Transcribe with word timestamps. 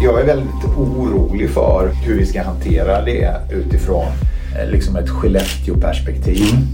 Jag 0.00 0.20
är 0.20 0.26
väldigt 0.26 0.64
orolig 0.76 1.50
för 1.50 1.90
hur 2.04 2.18
vi 2.18 2.26
ska 2.26 2.42
hantera 2.42 3.02
det 3.02 3.34
utifrån 3.50 4.06
eh, 4.58 4.70
liksom 4.70 4.96
ett 4.96 5.08
Skellefteå-perspektiv. 5.08 6.48
Mm. 6.52 6.64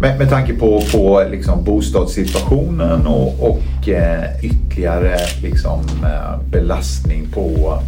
Med, 0.00 0.18
med 0.18 0.30
tanke 0.30 0.54
på, 0.54 0.82
på 0.92 1.24
liksom 1.30 1.64
bostadssituationen 1.64 3.06
och, 3.06 3.50
och 3.50 3.88
eh, 3.88 4.44
ytterligare 4.44 5.16
liksom, 5.42 5.80
eh, 6.04 6.40
belastning 6.50 7.28
på, 7.34 7.78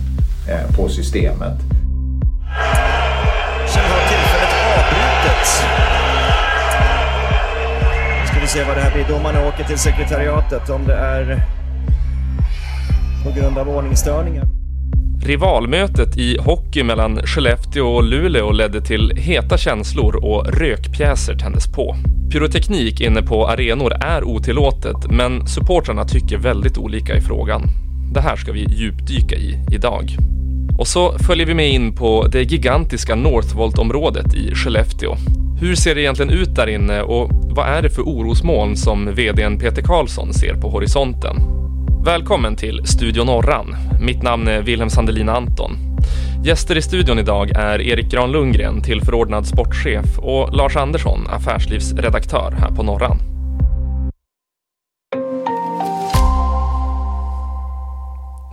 eh, 0.49 0.77
på 0.77 0.89
systemet. 0.89 1.59
Sen 3.69 3.83
har 3.83 4.09
tillfället 4.09 4.55
avbrutits. 4.77 5.63
Nu 8.21 8.27
ska 8.27 8.41
vi 8.41 8.47
se 8.47 8.65
vad 8.65 8.77
det 8.77 8.81
här 8.81 8.93
blir. 8.93 9.17
Domarna 9.17 9.49
åker 9.49 9.65
till 9.65 9.79
sekretariatet 9.79 10.71
om 10.71 10.85
det 10.87 10.95
är 10.95 11.47
på 13.25 13.41
grund 13.41 13.59
av 13.59 13.69
ordningsstörningar. 13.69 14.64
Rivalmötet 15.27 16.17
i 16.17 16.39
hockey 16.39 16.83
mellan 16.83 17.17
Skellefteå 17.17 17.87
och 17.87 18.05
Luleå 18.05 18.53
ledde 18.53 18.81
till 18.81 19.13
heta 19.17 19.59
känslor 19.59 20.17
och 20.25 20.47
rökpjäser 20.47 21.35
tändes 21.35 21.73
på. 21.73 21.97
Pyroteknik 22.33 23.01
inne 23.01 23.23
på 23.23 23.49
arenor 23.49 23.93
är 23.93 24.25
otillåtet, 24.25 25.11
men 25.11 25.47
supportrarna 25.47 26.05
tycker 26.05 26.39
väldigt 26.39 26.79
olika 26.79 27.17
i 27.17 27.21
frågan. 27.21 27.63
Det 28.15 28.21
här 28.21 28.37
ska 28.37 28.53
vi 28.53 28.67
djupdyka 28.69 29.37
i 29.37 29.59
idag. 29.73 30.17
Och 30.79 30.87
så 30.87 31.19
följer 31.19 31.47
vi 31.47 31.55
med 31.55 31.71
in 31.71 31.97
på 31.97 32.27
det 32.27 32.43
gigantiska 32.43 33.15
Northvolt-området 33.15 34.35
i 34.35 34.55
Skellefteå. 34.55 35.17
Hur 35.61 35.75
ser 35.75 35.95
det 35.95 36.01
egentligen 36.01 36.33
ut 36.33 36.55
där 36.55 36.67
inne 36.67 37.03
och 37.03 37.31
vad 37.33 37.69
är 37.69 37.83
det 37.83 37.91
för 37.91 38.03
orosmoln 38.03 38.77
som 38.77 39.15
VDn 39.15 39.59
Peter 39.59 39.83
Karlsson 39.83 40.33
ser 40.33 40.55
på 40.55 40.71
horisonten? 40.71 41.64
Välkommen 42.05 42.57
till 42.57 42.87
Studio 42.87 43.25
Norran. 43.25 43.77
Mitt 44.01 44.23
namn 44.23 44.49
är 44.49 44.63
Wilhelm 44.63 44.91
Sandelin 44.91 45.29
Anton. 45.29 45.71
Gäster 46.45 46.77
i 46.77 46.83
studion 46.83 47.19
idag 47.19 47.51
är 47.51 47.81
Erik 47.81 48.11
Gran 48.11 48.33
Lundgren, 48.33 48.83
tillförordnad 48.83 49.47
sportchef 49.47 50.19
och 50.19 50.57
Lars 50.57 50.77
Andersson, 50.77 51.27
affärslivsredaktör 51.29 52.55
här 52.59 52.71
på 52.71 52.83
Norran. 52.83 53.19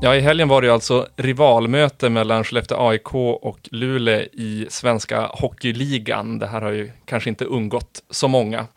Ja, 0.01 0.15
i 0.15 0.19
helgen 0.19 0.47
var 0.47 0.61
det 0.61 0.69
alltså 0.69 1.07
rivalmöte 1.15 2.09
mellan 2.09 2.43
Skellefteå 2.43 2.89
AIK 2.89 3.15
och 3.15 3.59
Luleå 3.71 4.21
i 4.21 4.65
Svenska 4.69 5.29
Hockeyligan. 5.33 6.39
Det 6.39 6.47
här 6.47 6.61
har 6.61 6.71
ju 6.71 6.91
kanske 7.05 7.29
inte 7.29 7.45
undgått 7.45 8.03
så 8.09 8.27
många. 8.27 8.67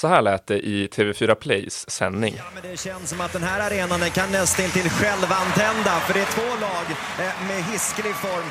Så 0.00 0.08
här 0.08 0.22
lät 0.22 0.46
det 0.46 0.58
i 0.66 0.86
TV4 0.86 1.34
Plays 1.34 1.90
sändning. 1.90 2.34
Ja, 2.36 2.44
men 2.54 2.70
det 2.70 2.80
känns 2.80 3.10
som 3.10 3.20
att 3.20 3.32
den 3.32 3.42
här 3.42 3.70
arenan 3.70 4.00
den 4.00 4.10
kan 4.10 4.32
nästan 4.32 4.70
till 4.70 4.90
självantända 4.90 6.00
för 6.00 6.14
det 6.14 6.20
är 6.20 6.26
två 6.26 6.60
lag 6.60 6.86
eh, 7.18 7.46
med 7.48 7.64
hisklig 7.64 8.14
form. 8.14 8.44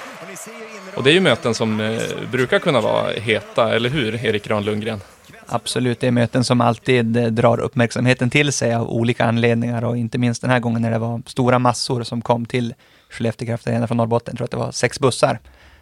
Och, 0.91 0.97
och 0.97 1.03
det 1.03 1.09
är 1.09 1.13
ju 1.13 1.19
möten 1.19 1.53
som 1.53 1.79
eh, 1.79 2.01
brukar 2.31 2.59
kunna 2.59 2.81
vara 2.81 3.11
heta, 3.11 3.75
eller 3.75 3.89
hur 3.89 4.25
Erik 4.25 4.43
Gran 4.43 4.63
Lundgren? 4.63 4.99
Absolut, 5.45 5.99
det 5.99 6.07
är 6.07 6.11
möten 6.11 6.43
som 6.43 6.61
alltid 6.61 7.17
eh, 7.17 7.25
drar 7.25 7.59
uppmärksamheten 7.59 8.29
till 8.29 8.53
sig 8.53 8.75
av 8.75 8.89
olika 8.89 9.25
anledningar 9.25 9.83
och 9.83 9.97
inte 9.97 10.17
minst 10.17 10.41
den 10.41 10.51
här 10.51 10.59
gången 10.59 10.81
när 10.81 10.91
det 10.91 10.99
var 10.99 11.21
stora 11.25 11.59
massor 11.59 12.03
som 12.03 12.21
kom 12.21 12.45
till 12.45 12.73
Skellefteå 13.09 13.45
Kraft 13.45 13.67
Arena 13.67 13.87
från 13.87 13.97
Norrbotten. 13.97 14.31
Jag 14.31 14.37
tror 14.37 14.45
att 14.45 14.51
det 14.51 14.57
var 14.57 14.71
sex 14.71 14.99
bussar 14.99 15.39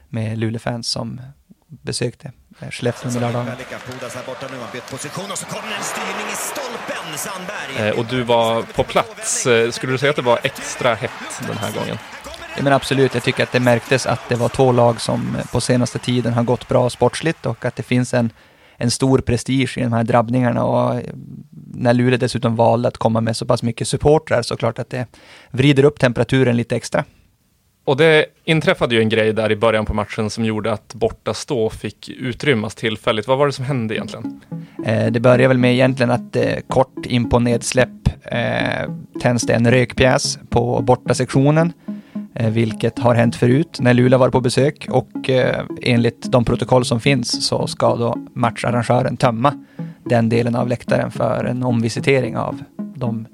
med 0.09 0.37
Luleå-fans 0.37 0.87
som 0.87 1.21
besökte 1.67 2.31
Skellefteå 2.59 3.07
under 3.07 3.21
lördagen. 3.21 3.53
Eh, 7.77 7.99
och 7.99 8.05
du 8.05 8.23
var 8.23 8.61
på 8.61 8.83
plats. 8.83 9.45
Eh, 9.45 9.71
skulle 9.71 9.91
du 9.91 9.97
säga 9.97 10.09
att 10.09 10.15
det 10.15 10.21
var 10.21 10.39
extra 10.43 10.93
hett 10.93 11.11
den 11.47 11.57
här 11.57 11.71
gången? 11.71 11.97
Ja, 12.57 12.63
men 12.63 12.73
absolut, 12.73 13.13
jag 13.13 13.23
tycker 13.23 13.43
att 13.43 13.51
det 13.51 13.59
märktes 13.59 14.05
att 14.05 14.29
det 14.29 14.35
var 14.35 14.49
två 14.49 14.71
lag 14.71 15.01
som 15.01 15.37
på 15.51 15.61
senaste 15.61 15.99
tiden 15.99 16.33
har 16.33 16.43
gått 16.43 16.67
bra 16.67 16.89
sportsligt 16.89 17.45
och 17.45 17.65
att 17.65 17.75
det 17.75 17.83
finns 17.83 18.13
en, 18.13 18.29
en 18.77 18.91
stor 18.91 19.19
prestige 19.19 19.77
i 19.77 19.81
de 19.81 19.93
här 19.93 20.03
drabbningarna 20.03 20.63
och 20.63 21.01
när 21.73 21.93
Luleå 21.93 22.17
dessutom 22.17 22.55
valde 22.55 22.87
att 22.87 22.97
komma 22.97 23.21
med 23.21 23.37
så 23.37 23.45
pass 23.45 23.63
mycket 23.63 23.87
supportrar 23.87 24.41
så 24.41 24.57
klart 24.57 24.79
att 24.79 24.89
det 24.89 25.05
vrider 25.51 25.83
upp 25.83 25.99
temperaturen 25.99 26.57
lite 26.57 26.75
extra. 26.75 27.03
Och 27.85 27.97
det 27.97 28.25
inträffade 28.43 28.95
ju 28.95 29.01
en 29.01 29.09
grej 29.09 29.33
där 29.33 29.51
i 29.51 29.55
början 29.55 29.85
på 29.85 29.93
matchen 29.93 30.29
som 30.29 30.45
gjorde 30.45 30.73
att 30.73 30.93
borta 30.93 31.33
stå 31.33 31.69
fick 31.69 32.09
utrymmas 32.09 32.75
tillfälligt. 32.75 33.27
Vad 33.27 33.37
var 33.37 33.45
det 33.45 33.51
som 33.51 33.65
hände 33.65 33.95
egentligen? 33.95 34.41
Eh, 34.85 35.11
det 35.11 35.19
började 35.19 35.47
väl 35.47 35.57
med 35.57 35.73
egentligen 35.73 36.11
att 36.11 36.35
eh, 36.35 36.55
kort 36.67 37.05
in 37.05 37.29
på 37.29 37.39
nedsläpp 37.39 37.89
eh, 38.23 38.89
tänds 39.21 39.43
det 39.43 39.53
en 39.53 39.71
rökpjäs 39.71 40.39
på 40.49 40.81
borta 40.81 41.13
sektionen, 41.13 41.73
eh, 42.35 42.49
vilket 42.49 42.99
har 42.99 43.15
hänt 43.15 43.35
förut 43.35 43.77
när 43.81 43.93
Luleå 43.93 44.19
var 44.19 44.29
på 44.29 44.41
besök 44.41 44.87
och 44.89 45.29
eh, 45.29 45.65
enligt 45.81 46.31
de 46.31 46.45
protokoll 46.45 46.85
som 46.85 46.99
finns 46.99 47.47
så 47.47 47.67
ska 47.67 47.95
då 47.95 48.15
matcharrangören 48.33 49.17
tömma 49.17 49.65
den 50.03 50.29
delen 50.29 50.55
av 50.55 50.67
läktaren 50.67 51.11
för 51.11 51.45
en 51.45 51.63
omvisitering 51.63 52.37
av 52.37 52.63
de 52.95 53.27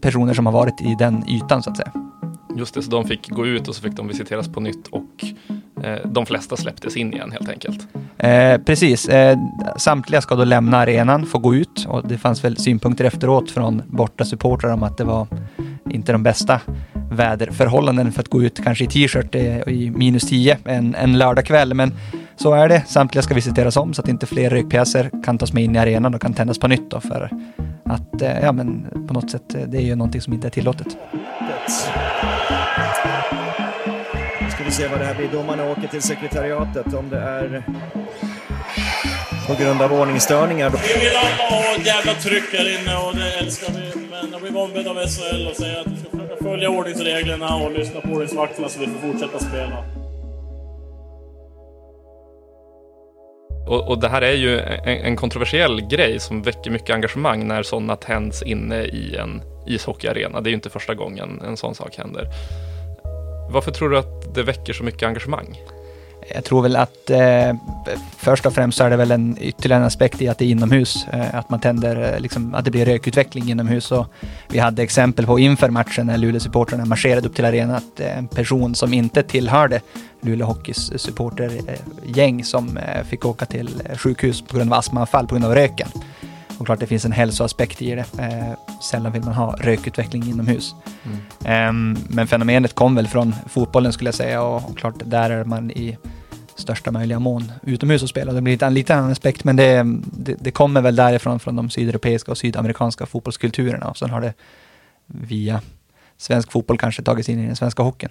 personer 0.00 0.34
som 0.34 0.46
har 0.46 0.52
varit 0.52 0.80
i 0.80 0.96
den 0.98 1.28
ytan 1.28 1.62
så 1.62 1.70
att 1.70 1.76
säga. 1.76 1.92
Just 2.56 2.74
det, 2.74 2.82
så 2.82 2.90
de 2.90 3.04
fick 3.04 3.30
gå 3.30 3.46
ut 3.46 3.68
och 3.68 3.74
så 3.74 3.82
fick 3.82 3.92
de 3.92 4.08
visiteras 4.08 4.48
på 4.48 4.60
nytt 4.60 4.86
och 4.86 5.24
eh, 5.82 5.98
de 6.04 6.26
flesta 6.26 6.56
släpptes 6.56 6.96
in 6.96 7.12
igen 7.12 7.32
helt 7.32 7.48
enkelt. 7.48 7.88
Eh, 8.18 8.58
precis, 8.58 9.08
eh, 9.08 9.38
samtliga 9.76 10.20
ska 10.20 10.34
då 10.34 10.44
lämna 10.44 10.76
arenan, 10.76 11.26
få 11.26 11.38
gå 11.38 11.54
ut 11.54 11.86
och 11.88 12.08
det 12.08 12.18
fanns 12.18 12.44
väl 12.44 12.56
synpunkter 12.56 13.04
efteråt 13.04 13.50
från 13.50 13.82
borta 13.86 14.24
supportrar 14.24 14.72
om 14.72 14.82
att 14.82 14.98
det 14.98 15.04
var 15.04 15.26
inte 15.90 16.12
de 16.12 16.22
bästa 16.22 16.60
väderförhållanden 17.10 18.12
för 18.12 18.20
att 18.20 18.28
gå 18.28 18.42
ut 18.42 18.64
kanske 18.64 18.84
i 18.84 18.86
t-shirt 18.86 19.34
eh, 19.34 19.58
i 19.58 19.90
minus 19.90 20.28
10 20.28 20.58
en, 20.64 20.94
en 20.94 21.18
lördagkväll. 21.18 21.74
Men 21.74 21.92
så 22.36 22.54
är 22.54 22.68
det. 22.68 22.82
Samtliga 22.86 23.22
ska 23.22 23.34
visiteras 23.34 23.76
om 23.76 23.94
så 23.94 24.02
att 24.02 24.08
inte 24.08 24.26
fler 24.26 24.50
rökpjäser 24.50 25.10
kan 25.24 25.38
tas 25.38 25.52
med 25.52 25.64
in 25.64 25.76
i 25.76 25.78
arenan 25.78 26.14
och 26.14 26.20
kan 26.20 26.34
tändas 26.34 26.58
på 26.58 26.68
nytt 26.68 26.90
då 26.90 27.00
för 27.00 27.30
att, 27.84 28.22
eh, 28.22 28.40
ja 28.40 28.52
men 28.52 28.86
på 29.08 29.14
något 29.14 29.30
sätt, 29.30 29.54
eh, 29.54 29.62
det 29.68 29.78
är 29.78 29.82
ju 29.82 29.94
någonting 29.94 30.20
som 30.20 30.32
inte 30.32 30.48
är 30.48 30.50
tillåtet. 30.50 30.96
Nu 34.40 34.50
ska 34.50 34.64
vi 34.64 34.70
se 34.70 34.88
vad 34.88 35.00
det 35.00 35.04
här 35.04 35.14
blir. 35.14 35.28
Domarna 35.28 35.64
åker 35.64 35.88
till 35.88 36.02
sekretariatet 36.02 36.94
om 36.94 37.10
det 37.10 37.18
är 37.18 37.62
på 39.46 39.54
grund 39.54 39.82
av 39.82 39.92
ordningsstörningar. 39.92 40.70
Vi 40.70 41.04
vill 41.04 41.16
alla 41.16 41.48
ha 41.50 41.74
ett 41.76 41.86
jävla 41.86 42.14
tryck 42.14 42.52
här 42.52 42.80
inne 42.80 42.96
och 42.96 43.16
det 43.16 43.32
älskar 43.32 43.72
vi. 43.72 44.06
Men 44.10 44.32
jag 44.32 44.40
blev 44.40 44.56
ombedd 44.56 44.88
av 44.88 44.94
SHL 44.94 45.46
och 45.50 45.56
säga 45.56 45.80
att 45.80 45.86
vi 45.86 45.96
ska 45.96 46.10
försöka 46.10 46.44
följa 46.44 46.70
ordningsreglerna 46.70 47.56
och 47.56 47.72
lyssna 47.72 48.00
på 48.00 48.08
ordningsvakterna 48.08 48.68
så 48.68 48.80
vi 48.80 48.86
får 48.86 49.12
fortsätta 49.12 49.38
spela. 49.38 50.03
Och, 53.66 53.88
och, 53.88 54.00
det 54.00 54.08
här 54.08 54.22
är 54.22 54.32
ju 54.32 54.60
en, 54.60 54.88
en, 54.88 55.16
kontroversiell 55.16 55.80
grej 55.80 56.20
som 56.20 56.42
väcker 56.42 56.70
mycket 56.70 56.90
engagemang 56.90 57.48
när 57.48 57.62
sådana 57.62 57.96
tänds 57.96 58.42
inne 58.42 58.82
i 58.82 59.16
en 59.16 59.42
ishockeyarena. 59.66 60.40
Det 60.40 60.48
är 60.48 60.50
ju 60.50 60.54
inte 60.54 60.70
första 60.70 60.94
gången 60.94 61.42
en 61.46 61.56
sån 61.56 61.74
sak 61.74 61.96
händer. 61.96 62.28
Varför 63.50 63.70
tror 63.70 63.90
du 63.90 63.98
att 63.98 64.34
det 64.34 64.42
väcker 64.42 64.72
så 64.72 64.84
mycket 64.84 65.02
engagemang? 65.02 65.58
Jag 66.34 66.44
tror 66.44 66.62
väl 66.62 66.76
att 66.76 67.10
eh, 67.10 67.54
först 68.18 68.46
och 68.46 68.54
främst 68.54 68.78
så 68.78 68.84
är 68.84 68.90
det 68.90 68.96
väl 68.96 69.10
en 69.10 69.36
ytterligare 69.40 69.80
en 69.80 69.86
aspekt 69.86 70.22
i 70.22 70.28
att 70.28 70.38
det 70.38 70.44
är 70.44 70.48
inomhus. 70.48 71.06
Eh, 71.12 71.34
att 71.34 71.50
man 71.50 71.60
tänder, 71.60 72.12
eh, 72.14 72.20
liksom, 72.20 72.54
att 72.54 72.64
det 72.64 72.70
blir 72.70 72.84
rökutveckling 72.84 73.50
inomhus. 73.50 73.92
Och 73.92 74.06
vi 74.48 74.58
hade 74.58 74.82
exempel 74.82 75.26
på 75.26 75.38
inför 75.38 75.70
matchen 75.70 76.06
när 76.06 76.18
Luleåsupportrarna 76.18 76.84
marscherade 76.84 77.28
upp 77.28 77.34
till 77.34 77.44
arenan 77.44 77.76
att 77.76 78.00
eh, 78.00 78.18
en 78.18 78.28
person 78.28 78.74
som 78.74 78.94
inte 78.94 79.22
tillhörde 79.22 79.80
Luleå 80.24 80.46
Hockeys 80.46 81.00
supportergäng 81.02 82.44
som 82.44 82.76
eh, 82.76 83.04
fick 83.04 83.24
åka 83.24 83.46
till 83.46 83.82
sjukhus 83.96 84.42
på 84.42 84.56
grund 84.56 84.72
av 84.72 84.78
astmaanfall 84.78 85.26
på 85.26 85.34
grund 85.34 85.44
av 85.44 85.54
röken. 85.54 85.88
Och 86.58 86.66
klart 86.66 86.80
det 86.80 86.86
finns 86.86 87.04
en 87.04 87.12
hälsoaspekt 87.12 87.82
i 87.82 87.94
det. 87.94 88.06
Eh, 88.18 88.80
sällan 88.82 89.12
vill 89.12 89.22
man 89.22 89.34
ha 89.34 89.56
rökutveckling 89.60 90.24
inomhus. 90.28 90.74
Mm. 91.04 91.16
Eh, 91.94 92.00
men 92.08 92.26
fenomenet 92.26 92.74
kom 92.74 92.94
väl 92.94 93.08
från 93.08 93.34
fotbollen 93.48 93.92
skulle 93.92 94.08
jag 94.08 94.14
säga 94.14 94.42
och, 94.42 94.70
och, 94.70 94.78
klart 94.78 94.94
där 95.04 95.30
är 95.30 95.44
man 95.44 95.70
i 95.70 95.98
största 96.56 96.90
möjliga 96.90 97.18
mån 97.18 97.52
utomhus 97.62 98.02
och 98.02 98.08
spelar. 98.08 98.32
Det 98.32 98.40
blir 98.40 98.62
en 98.62 98.74
lite 98.74 98.94
annan 98.94 99.10
aspekt 99.10 99.44
men 99.44 99.56
det, 99.56 99.84
det, 100.12 100.34
det, 100.40 100.50
kommer 100.50 100.80
väl 100.80 100.96
därifrån 100.96 101.40
från 101.40 101.56
de 101.56 101.70
sydeuropeiska 101.70 102.30
och 102.30 102.38
sydamerikanska 102.38 103.06
fotbollskulturerna 103.06 103.88
och 103.88 103.98
sen 103.98 104.10
har 104.10 104.20
det 104.20 104.34
via 105.06 105.60
svensk 106.16 106.52
fotboll 106.52 106.78
kanske 106.78 107.02
tagits 107.02 107.28
in 107.28 107.38
i 107.38 107.46
den 107.46 107.56
svenska 107.56 107.82
hockeyn. 107.82 108.10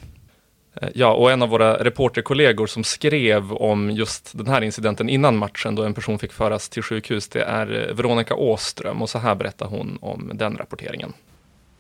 Eh, 0.82 0.90
ja, 0.94 1.14
och 1.14 1.32
en 1.32 1.42
av 1.42 1.50
våra 1.50 1.84
reporterkollegor 1.84 2.68
som 2.68 2.84
skrev 2.84 3.54
om 3.54 3.92
just 3.92 4.38
den 4.38 4.48
här 4.48 4.62
incidenten 4.62 5.10
innan 5.10 5.38
matchen 5.38 5.76
då 5.76 5.84
en 5.84 5.94
person 5.94 6.20
fick 6.20 6.34
föras 6.34 6.70
till 6.70 6.84
sjukhus, 6.84 7.28
det 7.28 7.44
är 7.44 7.90
eh, 7.90 7.96
Veronica 7.96 8.36
Åström 8.36 9.02
och 9.02 9.10
så 9.10 9.18
här 9.18 9.36
berättar 9.36 9.66
hon 9.66 9.98
om 10.02 10.32
den 10.34 10.58
rapporteringen. 10.58 11.14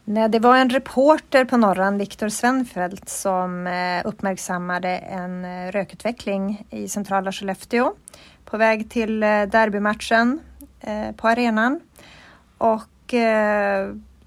Nej, 0.05 0.29
det 0.29 0.39
var 0.39 0.57
en 0.57 0.69
reporter 0.69 1.45
på 1.45 1.57
Norran, 1.57 1.97
Viktor 1.97 2.29
Svenfeldt, 2.29 3.09
som 3.09 3.67
eh, 3.67 4.01
uppmärksammade 4.05 4.89
en 4.89 5.71
rökutveckling 5.71 6.65
i 6.69 6.87
centrala 6.87 7.31
Skellefteå 7.31 7.93
på 8.45 8.57
väg 8.57 8.89
till 8.89 9.19
derbymatchen 9.19 10.39
på 11.17 11.27
arenan. 11.27 11.79
Och 12.57 13.13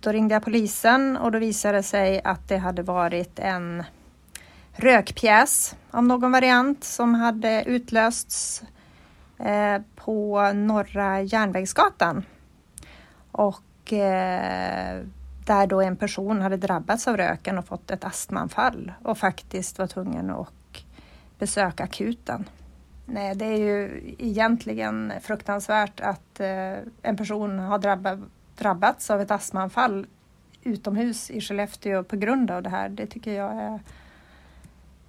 då 0.00 0.12
ringde 0.12 0.34
jag 0.34 0.44
polisen 0.44 1.16
och 1.16 1.32
då 1.32 1.38
visade 1.38 1.78
det 1.78 1.82
sig 1.82 2.20
att 2.24 2.48
det 2.48 2.56
hade 2.56 2.82
varit 2.82 3.38
en 3.38 3.84
rökpjäs 4.76 5.76
av 5.90 6.04
någon 6.04 6.32
variant 6.32 6.84
som 6.84 7.14
hade 7.14 7.64
utlösts 7.64 8.62
eh, 9.38 9.82
på 9.96 10.52
Norra 10.52 11.22
Järnvägsgatan. 11.22 12.24
Och 13.32 13.92
eh, 13.92 15.02
där 15.46 15.66
då 15.66 15.80
en 15.80 15.96
person 15.96 16.40
hade 16.40 16.56
drabbats 16.56 17.08
av 17.08 17.16
röken 17.16 17.58
och 17.58 17.66
fått 17.66 17.90
ett 17.90 18.04
astmaanfall 18.04 18.92
och 19.02 19.18
faktiskt 19.18 19.78
var 19.78 19.86
tvungen 19.86 20.30
att 20.30 20.84
besöka 21.38 21.84
akuten. 21.84 22.44
Nej, 23.06 23.34
det 23.34 23.44
är 23.44 23.56
ju 23.56 24.14
egentligen 24.18 25.12
fruktansvärt 25.22 26.00
att 26.00 26.40
eh, 26.40 26.74
en 27.02 27.16
person 27.16 27.58
har 27.58 27.78
drabba, 27.78 28.18
drabbats 28.58 29.10
av 29.10 29.20
ett 29.20 29.30
astmaanfall 29.30 30.06
utomhus 30.62 31.30
i 31.30 31.40
Skellefteå 31.40 32.04
på 32.04 32.16
grund 32.16 32.50
av 32.50 32.62
det 32.62 32.70
här. 32.70 32.88
Det 32.88 33.06
tycker 33.06 33.32
jag 33.32 33.52
är 33.52 33.80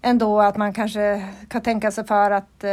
ändå 0.07 0.41
att 0.41 0.57
man 0.57 0.73
kanske 0.73 1.27
kan 1.47 1.61
tänka 1.61 1.91
sig 1.91 2.07
för 2.07 2.31
att 2.31 2.63
eh, 2.63 2.71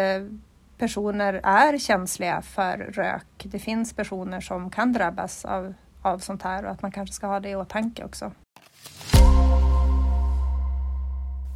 personer 0.79 1.41
är 1.43 1.79
känsliga 1.79 2.43
för 2.43 2.77
rök. 2.79 3.27
Det 3.43 3.59
finns 3.59 3.95
personer 3.95 4.41
som 4.41 4.71
kan 4.71 4.93
drabbas 4.93 5.45
av, 5.45 5.75
av 6.03 6.19
sånt 6.19 6.43
här 6.43 6.65
och 6.65 6.71
att 6.71 6.83
man 6.83 6.93
kanske 6.93 7.15
ska 7.15 7.27
ha 7.27 7.41
det 7.41 7.49
i 7.49 7.57
åtanke 7.57 8.05
också. 8.05 8.33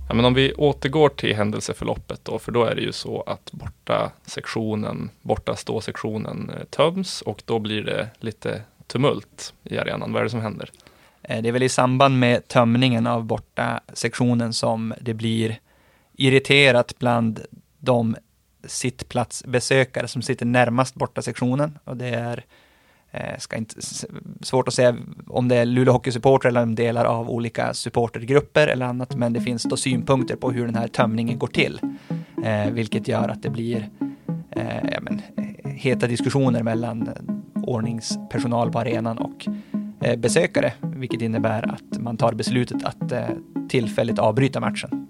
Ja, 0.09 0.15
men 0.15 0.25
om 0.25 0.35
vi 0.35 0.55
återgår 0.55 1.09
till 1.09 1.37
händelseförloppet 1.37 2.25
då, 2.25 2.39
för 2.39 2.53
då 2.53 2.65
är 2.65 2.75
det 2.75 2.81
ju 2.81 2.93
så 2.93 3.23
att 3.23 3.53
borta 3.53 4.13
sektionen, 4.27 5.11
borta 5.23 5.57
ståsektionen 5.57 6.51
eh, 6.51 6.65
töms 6.65 7.23
och 7.23 7.43
då 7.45 7.59
blir 7.59 7.83
det 7.83 8.09
lite 8.19 8.63
tumult 8.87 9.55
i 9.65 9.79
arenan. 9.79 10.13
Vad 10.13 10.21
är 10.21 10.25
det 10.25 10.31
som 10.31 10.41
händer? 10.41 10.71
Eh, 11.23 11.43
det 11.43 11.49
är 11.49 11.53
väl 11.53 11.63
i 11.63 11.69
samband 11.69 12.19
med 12.19 12.49
tömningen 12.49 13.07
av 13.07 13.25
borta 13.25 13.81
sektionen 13.93 14.53
som 14.53 14.95
det 15.01 15.15
blir 15.15 15.59
irriterat 16.19 16.99
bland 16.99 17.41
de 17.79 18.17
sittplatsbesökare 18.65 20.09
som 20.09 20.23
sitter 20.23 20.47
närmast 20.47 20.95
borta 20.95 21.23
sektionen 21.23 21.79
och 21.85 21.97
det 21.97 22.07
är 22.07 22.45
eh, 23.11 23.39
ska 23.39 23.57
inte, 23.57 23.75
svårt 24.43 24.69
att 24.69 24.75
säga 24.75 24.97
om 25.27 25.49
det 25.49 25.57
är 25.57 25.65
Luleå 25.65 25.93
Hockeysupporter 25.93 26.49
eller 26.49 26.63
om 26.63 26.75
delar 26.75 27.05
av 27.05 27.31
olika 27.31 27.75
supportergrupper 27.75 28.69
eller 28.69 28.87
annat, 28.87 29.17
men 29.17 29.33
det 29.33 29.41
finns 29.41 29.63
då 29.63 29.77
synpunkter 29.77 30.37
på 30.37 30.51
hur 30.51 30.67
den 30.67 30.75
här 30.75 30.89
tömningen 30.89 31.39
går 31.39 31.47
till, 31.47 31.81
eh, 32.45 32.71
vilket 32.71 33.09
gör 33.09 33.29
att 33.29 33.43
det 33.43 33.51
blir 33.51 33.91
eh, 34.51 34.91
ja, 34.93 35.01
men, 35.01 35.23
heta 35.65 36.07
diskussioner 36.07 36.63
mellan 36.63 37.09
ordningspersonal 37.55 38.73
på 38.73 38.79
arenan 38.79 39.19
och 39.19 39.47
eh, 40.01 40.17
besökare, 40.17 40.73
vilket 40.81 41.23
innebär 41.23 41.75
att 41.75 42.01
man 42.03 42.17
tar 42.17 42.33
beslutet 42.33 42.85
att 42.85 43.13
eh, 43.13 43.29
tillfälligt 43.69 44.19
avbryta 44.19 44.61
matchen. 44.61 45.08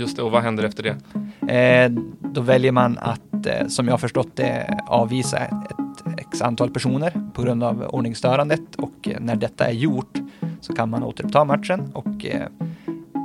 Just 0.00 0.16
det, 0.16 0.22
och 0.22 0.30
vad 0.30 0.42
händer 0.42 0.64
efter 0.64 0.82
det? 0.82 1.54
Eh, 1.54 1.90
då 2.20 2.40
väljer 2.40 2.72
man 2.72 2.98
att, 2.98 3.46
eh, 3.46 3.66
som 3.66 3.88
jag 3.88 4.00
förstått 4.00 4.36
det, 4.36 4.80
avvisa 4.86 5.38
ett 5.38 5.50
x 6.18 6.42
antal 6.42 6.70
personer 6.70 7.30
på 7.34 7.42
grund 7.42 7.62
av 7.62 7.82
ordningsstörandet 7.82 8.76
och 8.76 9.08
eh, 9.08 9.20
när 9.20 9.36
detta 9.36 9.66
är 9.66 9.72
gjort 9.72 10.18
så 10.60 10.72
kan 10.72 10.90
man 10.90 11.02
återuppta 11.02 11.44
matchen 11.44 11.90
och 11.92 12.26
eh, 12.26 12.46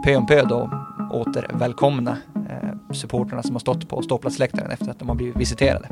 pö 0.06 0.16
om 0.16 0.28
pö 0.28 0.44
då 0.44 0.70
återvälkomna 1.12 2.18
eh, 2.36 2.94
supporterna 2.94 3.44
som 3.44 3.56
har 3.56 3.60
stått 3.60 3.90
på 3.90 4.02
ståplatsläktaren 4.02 4.72
efter 4.72 4.92
att 4.92 5.00
de 5.00 5.10
har 5.10 5.16
blivit 5.16 5.38
visiterade. 5.38 5.88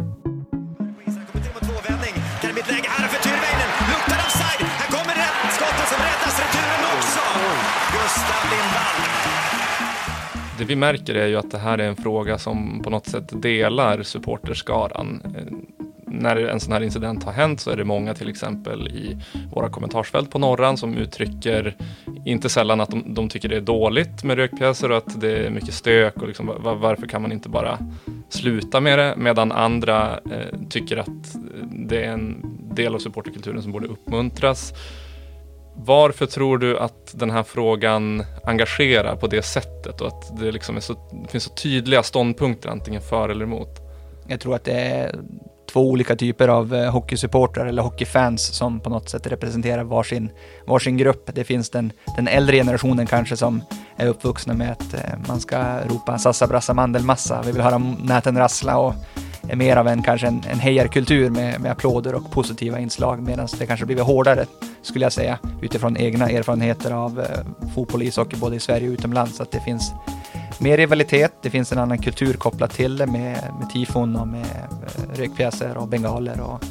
Det 10.64 10.68
vi 10.68 10.76
märker 10.76 11.16
är 11.16 11.28
ju 11.28 11.36
att 11.36 11.52
det 11.52 11.58
här 11.58 11.78
är 11.78 11.88
en 11.88 11.96
fråga 11.96 12.38
som 12.38 12.82
på 12.84 12.90
något 12.90 13.06
sätt 13.06 13.42
delar 13.42 14.04
supporterskaran. 14.04 15.22
Eh, 15.38 15.54
när 16.08 16.36
en 16.36 16.60
sån 16.60 16.74
här 16.74 16.82
incident 16.82 17.24
har 17.24 17.32
hänt 17.32 17.60
så 17.60 17.72
är 17.72 17.78
det 17.78 17.84
många 17.84 18.14
till 18.14 18.30
exempel 18.30 18.88
i 18.88 19.18
våra 19.54 19.70
kommentarsfält 19.70 20.32
på 20.32 20.40
Norran 20.40 20.78
som 20.78 20.98
uttrycker 20.98 21.76
inte 22.26 22.50
sällan 22.50 22.82
att 22.82 22.90
de, 22.90 23.14
de 23.14 23.30
tycker 23.30 23.50
det 23.50 23.56
är 23.56 23.62
dåligt 23.62 24.24
med 24.24 24.38
rökpjäser 24.38 24.92
och 24.92 24.98
att 24.98 25.22
det 25.22 25.46
är 25.46 25.50
mycket 25.50 25.74
stök 25.74 26.18
och 26.18 26.28
liksom, 26.28 26.52
var, 26.60 26.76
varför 26.76 27.08
kan 27.08 27.22
man 27.22 27.32
inte 27.32 27.50
bara 27.50 27.78
sluta 28.30 28.80
med 28.80 29.00
det? 29.00 29.14
Medan 29.18 29.52
andra 29.52 30.12
eh, 30.12 30.60
tycker 30.70 30.98
att 30.98 31.36
det 31.72 32.04
är 32.04 32.12
en 32.12 32.42
del 32.76 32.96
av 32.96 33.00
supporterkulturen 33.00 33.62
som 33.62 33.72
borde 33.72 33.88
uppmuntras. 33.88 34.74
Varför 35.76 36.26
tror 36.26 36.58
du 36.58 36.80
att 36.80 37.12
den 37.14 37.30
här 37.32 37.44
frågan 37.44 38.24
engagerar 38.44 39.16
på 39.16 39.28
det 39.28 39.42
sättet 39.42 40.02
och 40.02 40.08
att 40.08 40.40
det, 40.40 40.52
liksom 40.52 40.76
är 40.76 40.80
så, 40.80 40.94
det 40.94 41.32
finns 41.32 41.44
så 41.44 41.54
tydliga 41.54 42.04
ståndpunkter 42.04 42.70
antingen 42.70 43.02
för 43.02 43.30
eller 43.30 43.46
emot? 43.46 43.80
Jag 44.28 44.40
tror 44.40 44.56
att 44.56 44.64
det 44.64 44.74
är 44.74 45.16
två 45.74 45.90
olika 45.90 46.16
typer 46.16 46.48
av 46.48 46.76
eh, 46.76 46.92
hockeysupportrar 46.92 47.66
eller 47.66 47.82
hockeyfans 47.82 48.46
som 48.56 48.80
på 48.80 48.90
något 48.90 49.10
sätt 49.10 49.28
representerar 49.28 49.84
varsin, 49.84 50.30
varsin 50.68 50.98
grupp. 50.98 51.30
Det 51.34 51.44
finns 51.44 51.70
den, 51.70 51.92
den 52.16 52.28
äldre 52.28 52.56
generationen 52.56 53.08
kanske 53.08 53.38
som 53.38 53.62
är 53.98 54.08
uppvuxna 54.08 54.54
med 54.54 54.72
att 54.72 54.94
eh, 54.94 55.00
man 55.28 55.40
ska 55.40 55.80
ropa 55.80 56.18
sassa 56.18 56.48
brassa 56.48 56.74
mandelmassa, 56.74 57.42
vi 57.46 57.52
vill 57.52 57.62
höra 57.62 57.78
näten 58.04 58.38
rassla 58.38 58.78
och 58.78 58.94
är 59.50 59.56
mer 59.56 59.78
av 59.78 59.88
en 59.88 60.04
kanske 60.04 60.28
en, 60.28 60.44
en 60.50 60.60
hejarkultur 60.60 61.30
med, 61.30 61.62
med 61.62 61.72
applåder 61.72 62.16
och 62.16 62.32
positiva 62.32 62.80
inslag 62.80 63.22
medan 63.22 63.48
det 63.60 63.66
kanske 63.66 63.86
blivit 63.86 64.04
hårdare 64.04 64.46
skulle 64.82 65.06
jag 65.06 65.14
säga 65.14 65.40
utifrån 65.62 65.98
egna 65.98 66.30
erfarenheter 66.30 66.92
av 66.92 67.20
eh, 67.20 67.70
fotboll 67.76 68.02
och 68.02 68.08
ishockey 68.08 68.38
både 68.38 68.56
i 68.56 68.60
Sverige 68.60 68.88
och 68.88 68.94
utomlands 68.94 69.42
att 69.42 69.52
det 69.52 69.60
finns 69.60 69.94
mer 70.60 70.78
rivalitet, 70.78 71.34
det 71.42 71.50
finns 71.50 71.72
en 71.72 71.78
annan 71.78 71.98
kultur 71.98 72.34
kopplat 72.34 72.72
till 72.72 72.98
det 72.98 73.08
med, 73.08 73.38
med 73.60 73.70
tifon 73.74 74.16
och 74.16 74.28
med 74.28 74.46
eh, 74.46 75.18
rökpjäser 75.18 75.78
och 75.78 75.88
bengaler 75.88 76.42
och, 76.42 76.64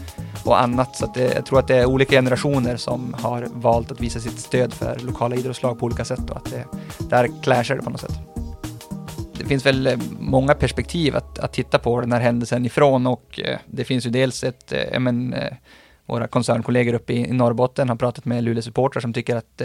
och 0.44 0.60
annat. 0.60 0.96
Så 0.96 1.06
det, 1.14 1.34
jag 1.34 1.46
tror 1.46 1.58
att 1.58 1.68
det 1.68 1.76
är 1.76 1.86
olika 1.86 2.16
generationer 2.16 2.76
som 2.76 3.14
har 3.18 3.48
valt 3.52 3.92
att 3.92 4.00
visa 4.00 4.20
sitt 4.20 4.40
stöd 4.40 4.74
för 4.74 4.98
lokala 4.98 5.36
idrottslag 5.36 5.78
på 5.78 5.86
olika 5.86 6.04
sätt 6.04 6.30
och 6.30 6.36
att 6.36 6.50
det, 6.50 6.64
där 6.98 7.42
clashar 7.42 7.76
det 7.76 7.82
på 7.82 7.90
något 7.90 8.00
sätt 8.00 8.31
det 9.38 9.44
finns 9.44 9.66
väl 9.66 9.86
eh, 9.86 9.98
många 10.18 10.54
perspektiv 10.54 11.16
att, 11.16 11.38
att 11.38 11.52
titta 11.52 11.78
på 11.78 12.00
den 12.00 12.12
här 12.12 12.20
händelsen 12.20 12.66
ifrån 12.66 13.06
och 13.06 13.40
eh, 13.40 13.58
det 13.66 13.84
finns 13.84 14.06
ju 14.06 14.10
dels 14.10 14.44
ett, 14.44 14.72
eh, 14.72 15.00
men, 15.00 15.34
våra 16.06 16.26
koncernkollegor 16.26 16.94
uppe 16.94 17.12
i, 17.12 17.32
Norrbotten 17.32 17.88
har 17.88 17.96
pratat 17.96 18.24
med 18.24 18.44
Luleå 18.44 18.62
supportrar 18.62 19.00
som 19.00 19.12
tycker 19.12 19.36
att 19.36 19.62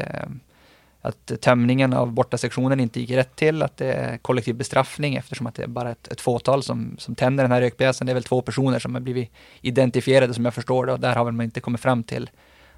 att 1.02 1.42
tömningen 1.42 1.94
av 1.94 2.12
bortasektionen 2.12 2.80
inte 2.80 3.00
gick 3.00 3.12
rätt 3.12 3.36
till, 3.36 3.64
att 3.64 3.78
det 3.78 3.94
är 3.94 4.18
kollektiv 4.18 4.56
bestraffning 4.56 5.16
eftersom 5.16 5.48
att 5.48 5.56
det 5.56 5.64
är 5.64 5.68
bara 5.68 5.92
ett, 5.92 6.08
ett 6.08 6.22
fåtal 6.22 6.64
som, 6.64 6.96
som 7.00 7.16
tänder 7.16 7.44
den 7.44 7.52
här 7.52 7.62
rökpjäsen. 7.62 8.08
Det 8.08 8.12
är 8.12 8.14
väl 8.14 8.24
två 8.24 8.42
personer 8.42 8.80
som 8.80 8.94
har 8.94 9.02
blivit 9.02 9.32
identifierade 9.62 10.34
som 10.34 10.46
jag 10.46 10.54
förstår 10.54 10.86
det 10.86 10.94
och 10.94 11.00
där 11.00 11.16
har 11.16 11.26
väl 11.26 11.34
man 11.34 11.44
inte 11.44 11.60
kommit 11.60 11.82
fram 11.82 12.04
till 12.04 12.30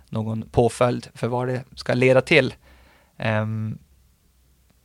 någon 0.10 0.42
påföljd 0.52 1.08
för 1.14 1.28
vad 1.28 1.48
det 1.48 1.64
ska 1.76 1.94
leda 1.94 2.22
till. 2.22 2.54
Um, 3.18 3.78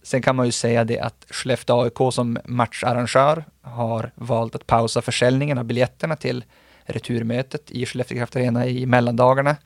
Sen 0.04 0.22
kan 0.22 0.36
man 0.36 0.46
ju 0.46 0.52
säga 0.52 0.84
det 0.84 1.00
att 1.00 1.26
Skellefteå 1.30 1.82
AIK 1.82 2.14
som 2.14 2.38
matcharrangör 2.44 3.44
har 3.62 4.10
valt 4.14 4.54
att 4.54 4.66
pausa 4.66 5.02
försäljningen 5.02 5.58
av 5.58 5.64
biljetterna 5.64 6.16
till 6.16 6.44
returmötet 6.84 7.70
i 7.70 7.86
Skellefteå 7.86 8.18
Kraft 8.18 8.36
Arena 8.36 8.66
i 8.66 8.86
mellandagarna 8.86 9.56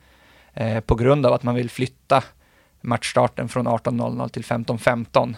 eh, 0.54 0.80
på 0.80 0.95
grund 0.95 1.26
av 1.26 1.33
att 1.33 1.42
man 1.42 1.54
vill 1.54 1.71
flytta 1.71 2.25
matchstarten 2.80 3.49
från 3.49 3.68
18.00 3.68 4.28
till 4.28 4.45
15.15. 4.45 5.35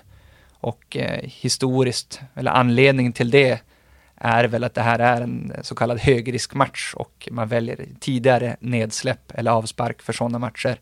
Och 0.50 0.96
eh, 0.96 1.20
historiskt, 1.22 2.20
eller 2.34 2.50
anledningen 2.50 3.12
till 3.12 3.30
det 3.30 3.60
är 4.16 4.44
väl 4.44 4.64
att 4.64 4.74
det 4.74 4.82
här 4.82 4.98
är 4.98 5.20
en 5.20 5.52
så 5.62 5.74
kallad 5.74 6.00
högriskmatch 6.00 6.94
och 6.94 7.28
man 7.30 7.48
väljer 7.48 7.86
tidigare 8.00 8.56
nedsläpp 8.60 9.32
eller 9.34 9.50
avspark 9.50 10.02
för 10.02 10.12
sådana 10.12 10.38
matcher 10.38 10.80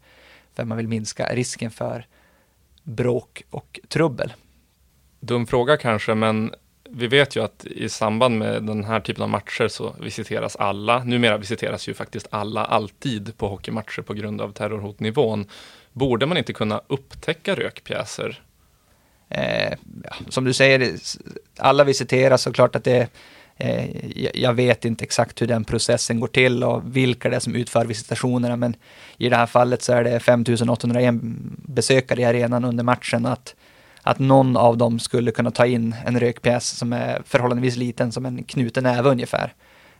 för 0.54 0.64
man 0.64 0.76
vill 0.76 0.88
minska 0.88 1.34
risken 1.34 1.70
för 1.70 2.06
bråk 2.88 3.42
och 3.50 3.80
trubbel. 3.88 4.33
Dum 5.21 5.47
fråga 5.47 5.76
kanske, 5.76 6.14
men 6.14 6.54
vi 6.90 7.07
vet 7.07 7.37
ju 7.37 7.45
att 7.45 7.64
i 7.64 7.88
samband 7.88 8.38
med 8.38 8.62
den 8.62 8.85
här 8.85 9.00
typen 9.00 9.23
av 9.23 9.28
matcher 9.28 9.68
så 9.68 9.95
visiteras 10.00 10.57
alla. 10.57 11.04
Numera 11.04 11.38
visiteras 11.38 11.88
ju 11.88 11.95
faktiskt 11.95 12.26
alla 12.30 12.64
alltid 12.64 13.37
på 13.37 13.49
hockeymatcher 13.49 14.02
på 14.02 14.14
grund 14.14 14.40
av 14.40 14.52
terrorhotnivån. 14.52 15.47
Borde 15.92 16.26
man 16.26 16.37
inte 16.37 16.52
kunna 16.52 16.80
upptäcka 16.87 17.54
rökpjäser? 17.54 18.42
Eh, 19.28 19.73
ja, 20.04 20.14
som 20.28 20.45
du 20.45 20.52
säger, 20.52 20.95
alla 21.59 21.85
visiteras 21.85 22.47
och 22.47 22.54
klart 22.54 22.76
att 22.76 22.85
det 22.85 23.00
eh, 23.00 23.09
Eh, 23.58 23.90
jag 24.34 24.54
vet 24.54 24.84
inte 24.84 25.04
exakt 25.04 25.42
hur 25.42 25.46
den 25.46 25.64
processen 25.64 26.20
går 26.20 26.28
till 26.28 26.64
och 26.64 26.96
vilka 26.96 27.28
det 27.28 27.36
är 27.36 27.40
som 27.40 27.54
utför 27.54 27.84
visitationerna, 27.84 28.56
men 28.56 28.76
i 29.16 29.28
det 29.28 29.36
här 29.36 29.46
fallet 29.46 29.82
så 29.82 29.92
är 29.92 30.04
det 30.04 30.20
5801 30.20 31.14
besökare 31.56 32.20
i 32.20 32.24
arenan 32.24 32.64
under 32.64 32.84
matchen. 32.84 33.26
Att, 33.26 33.54
att 34.02 34.18
någon 34.18 34.56
av 34.56 34.76
dem 34.76 34.98
skulle 34.98 35.30
kunna 35.30 35.50
ta 35.50 35.66
in 35.66 35.94
en 36.06 36.20
rökpjäs 36.20 36.68
som 36.68 36.92
är 36.92 37.22
förhållandevis 37.26 37.76
liten, 37.76 38.12
som 38.12 38.26
en 38.26 38.44
knuten 38.44 38.84
näve 38.84 39.10
ungefär. 39.10 39.54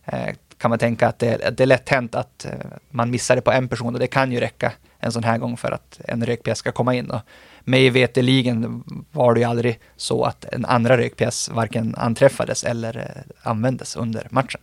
Eh, 0.05 0.35
kan 0.59 0.71
man 0.71 0.79
tänka 0.79 1.09
att 1.09 1.19
det, 1.19 1.57
det 1.57 1.63
är 1.63 1.67
lätt 1.67 1.89
hänt 1.89 2.15
att 2.15 2.45
eh, 2.45 2.53
man 2.91 3.11
missar 3.11 3.37
det 3.37 3.43
på 3.43 3.51
en 3.51 3.69
person 3.69 3.95
och 3.95 4.01
det 4.01 4.07
kan 4.07 4.33
ju 4.33 4.41
räcka 4.41 4.73
en 4.99 5.13
sån 5.13 5.25
här 5.25 5.39
gång 5.39 5.57
för 5.57 5.73
att 5.73 6.01
en 6.05 6.27
rökpjäs 6.27 6.59
ska 6.59 6.73
komma 6.73 6.95
in. 6.95 7.11
Och 7.11 7.21
mig 7.61 7.91
veteligen 7.91 8.85
var 9.13 9.35
det 9.35 9.41
ju 9.41 9.47
aldrig 9.47 9.81
så 9.97 10.25
att 10.25 10.45
en 10.45 10.65
andra 10.65 10.99
rökpjäs 10.99 11.49
varken 11.49 11.95
anträffades 11.99 12.65
eller 12.65 12.99
eh, 12.99 13.51
användes 13.51 13.97
under 13.97 14.27
matchen. 14.31 14.61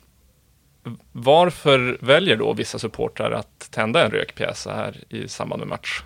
Varför 1.11 1.97
väljer 2.01 2.35
då 2.35 2.53
vissa 2.53 2.79
supportrar 2.79 3.31
att 3.31 3.71
tända 3.71 4.05
en 4.05 4.11
rökpjäs 4.11 4.65
här 4.65 5.03
i 5.09 5.27
samband 5.27 5.59
med 5.59 5.67
match? 5.67 6.03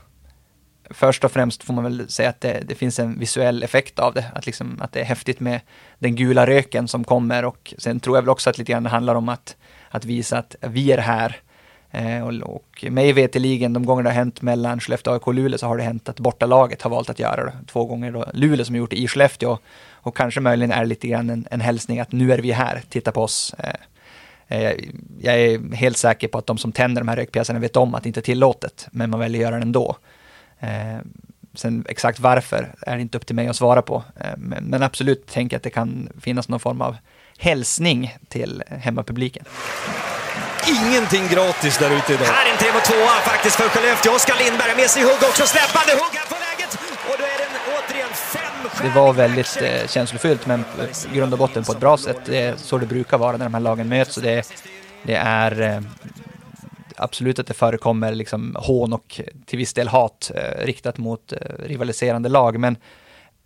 Först 0.91 1.23
och 1.23 1.31
främst 1.31 1.63
får 1.63 1.73
man 1.73 1.83
väl 1.83 2.09
säga 2.09 2.29
att 2.29 2.41
det, 2.41 2.63
det, 2.67 2.75
finns 2.75 2.99
en 2.99 3.19
visuell 3.19 3.63
effekt 3.63 3.99
av 3.99 4.13
det. 4.13 4.31
Att, 4.35 4.45
liksom, 4.45 4.81
att 4.81 4.91
det 4.91 4.99
är 4.99 5.05
häftigt 5.05 5.39
med 5.39 5.61
den 5.99 6.15
gula 6.15 6.47
röken 6.47 6.87
som 6.87 7.03
kommer 7.03 7.45
och 7.45 7.73
sen 7.77 7.99
tror 7.99 8.17
jag 8.17 8.21
väl 8.21 8.29
också 8.29 8.49
att 8.49 8.57
lite 8.57 8.71
grann 8.71 8.83
det 8.83 8.89
handlar 8.89 9.15
om 9.15 9.29
att, 9.29 9.55
att 9.89 10.05
visa 10.05 10.37
att 10.37 10.55
vi 10.61 10.91
är 10.91 10.97
här. 10.97 11.35
Eh, 11.91 12.27
och, 12.27 12.55
och 12.55 12.85
mig 12.89 13.13
veterligen, 13.13 13.73
de 13.73 13.85
gånger 13.85 14.03
det 14.03 14.09
har 14.09 14.15
hänt 14.15 14.41
mellan 14.41 14.79
Skellefteå 14.79 15.13
AIK 15.13 15.27
och 15.27 15.33
Luleå 15.33 15.57
så 15.57 15.67
har 15.67 15.77
det 15.77 15.83
hänt 15.83 16.09
att 16.09 16.19
bortalaget 16.19 16.81
har 16.81 16.89
valt 16.89 17.09
att 17.09 17.19
göra 17.19 17.45
det. 17.45 17.53
Två 17.67 17.85
gånger 17.85 18.11
då 18.11 18.25
Luleå 18.33 18.65
som 18.65 18.75
har 18.75 18.79
gjort 18.79 18.89
det 18.89 18.99
i 18.99 19.07
Skellefteå. 19.07 19.57
Och 19.91 20.17
kanske 20.17 20.39
möjligen 20.39 20.71
är 20.71 20.85
lite 20.85 21.07
grann 21.07 21.29
en, 21.29 21.47
en 21.51 21.61
hälsning 21.61 21.99
att 21.99 22.11
nu 22.11 22.33
är 22.33 22.37
vi 22.37 22.51
här, 22.51 22.81
titta 22.89 23.11
på 23.11 23.21
oss. 23.21 23.53
Eh, 23.59 23.73
Eh, 24.51 24.73
jag 25.19 25.41
är 25.41 25.75
helt 25.75 25.97
säker 25.97 26.27
på 26.27 26.37
att 26.37 26.45
de 26.45 26.57
som 26.57 26.71
tänder 26.71 27.01
de 27.01 27.07
här 27.07 27.15
rökpjäserna 27.15 27.59
vet 27.59 27.75
om 27.75 27.95
att 27.95 28.03
det 28.03 28.09
inte 28.09 28.19
är 28.19 28.21
tillåtet, 28.21 28.87
men 28.91 29.09
man 29.09 29.19
väljer 29.19 29.41
att 29.41 29.43
göra 29.43 29.55
det 29.55 29.61
ändå. 29.61 29.97
Eh, 30.59 30.97
Sen 31.59 31.85
exakt 31.89 32.19
varför 32.19 32.75
är 32.81 32.95
det 32.95 33.01
inte 33.01 33.17
upp 33.17 33.25
till 33.25 33.35
mig 33.35 33.47
att 33.47 33.55
svara 33.55 33.81
på, 33.81 34.03
eh, 34.19 34.37
men 34.37 34.83
absolut 34.83 35.27
tänker 35.27 35.55
jag 35.55 35.59
att 35.59 35.63
det 35.63 35.69
kan 35.69 36.09
finnas 36.21 36.49
någon 36.49 36.59
form 36.59 36.81
av 36.81 36.95
hälsning 37.37 38.17
till 38.27 38.63
hemmapubliken. 38.67 39.45
Ingenting 40.67 41.27
gratis 41.27 41.77
där 41.77 41.97
ute 41.97 42.13
idag. 42.13 42.25
Här 42.25 42.45
är 42.47 42.51
en 42.51 42.57
3 42.57 42.73
mot 42.73 42.83
2 42.83 42.93
faktiskt 43.31 43.55
för 43.55 43.69
Skellefteå. 43.69 44.13
Oskar 44.13 44.35
Lindberg 44.43 44.75
med 44.75 44.89
sig 44.89 45.03
hugg 45.03 45.23
också, 45.29 45.43
släppande 45.45 45.93
hugg 45.93 46.15
här 46.19 46.27
på 46.27 46.35
läget! 46.45 46.79
Och 47.09 47.15
då 47.17 47.23
är 47.23 47.37
den 47.43 47.53
återigen 47.75 48.09
fem 48.13 48.83
Det 48.83 48.99
var 48.99 49.13
väldigt 49.13 49.61
eh, 49.61 49.87
känslofyllt, 49.87 50.45
men 50.45 50.65
i 51.11 51.15
grund 51.15 51.33
och 51.33 51.39
botten 51.39 51.63
på 51.63 51.71
ett 51.71 51.79
bra 51.79 51.97
sätt. 51.97 52.19
Det 52.25 52.41
är 52.41 52.55
så 52.55 52.77
det 52.77 52.85
brukar 52.85 53.17
vara 53.17 53.37
när 53.37 53.45
de 53.45 53.53
här 53.53 53.61
lagen 53.61 53.89
möts. 53.89 54.13
Så 54.13 54.21
det, 54.21 54.47
det 55.03 55.15
är 55.15 55.61
eh, 55.61 55.81
absolut 56.99 57.39
att 57.39 57.47
det 57.47 57.53
förekommer 57.53 58.15
liksom 58.15 58.55
hån 58.59 58.93
och 58.93 59.21
till 59.45 59.57
viss 59.57 59.73
del 59.73 59.87
hat 59.87 60.31
eh, 60.35 60.65
riktat 60.65 60.97
mot 60.97 61.33
eh, 61.33 61.37
rivaliserande 61.59 62.29
lag, 62.29 62.59
men 62.59 62.77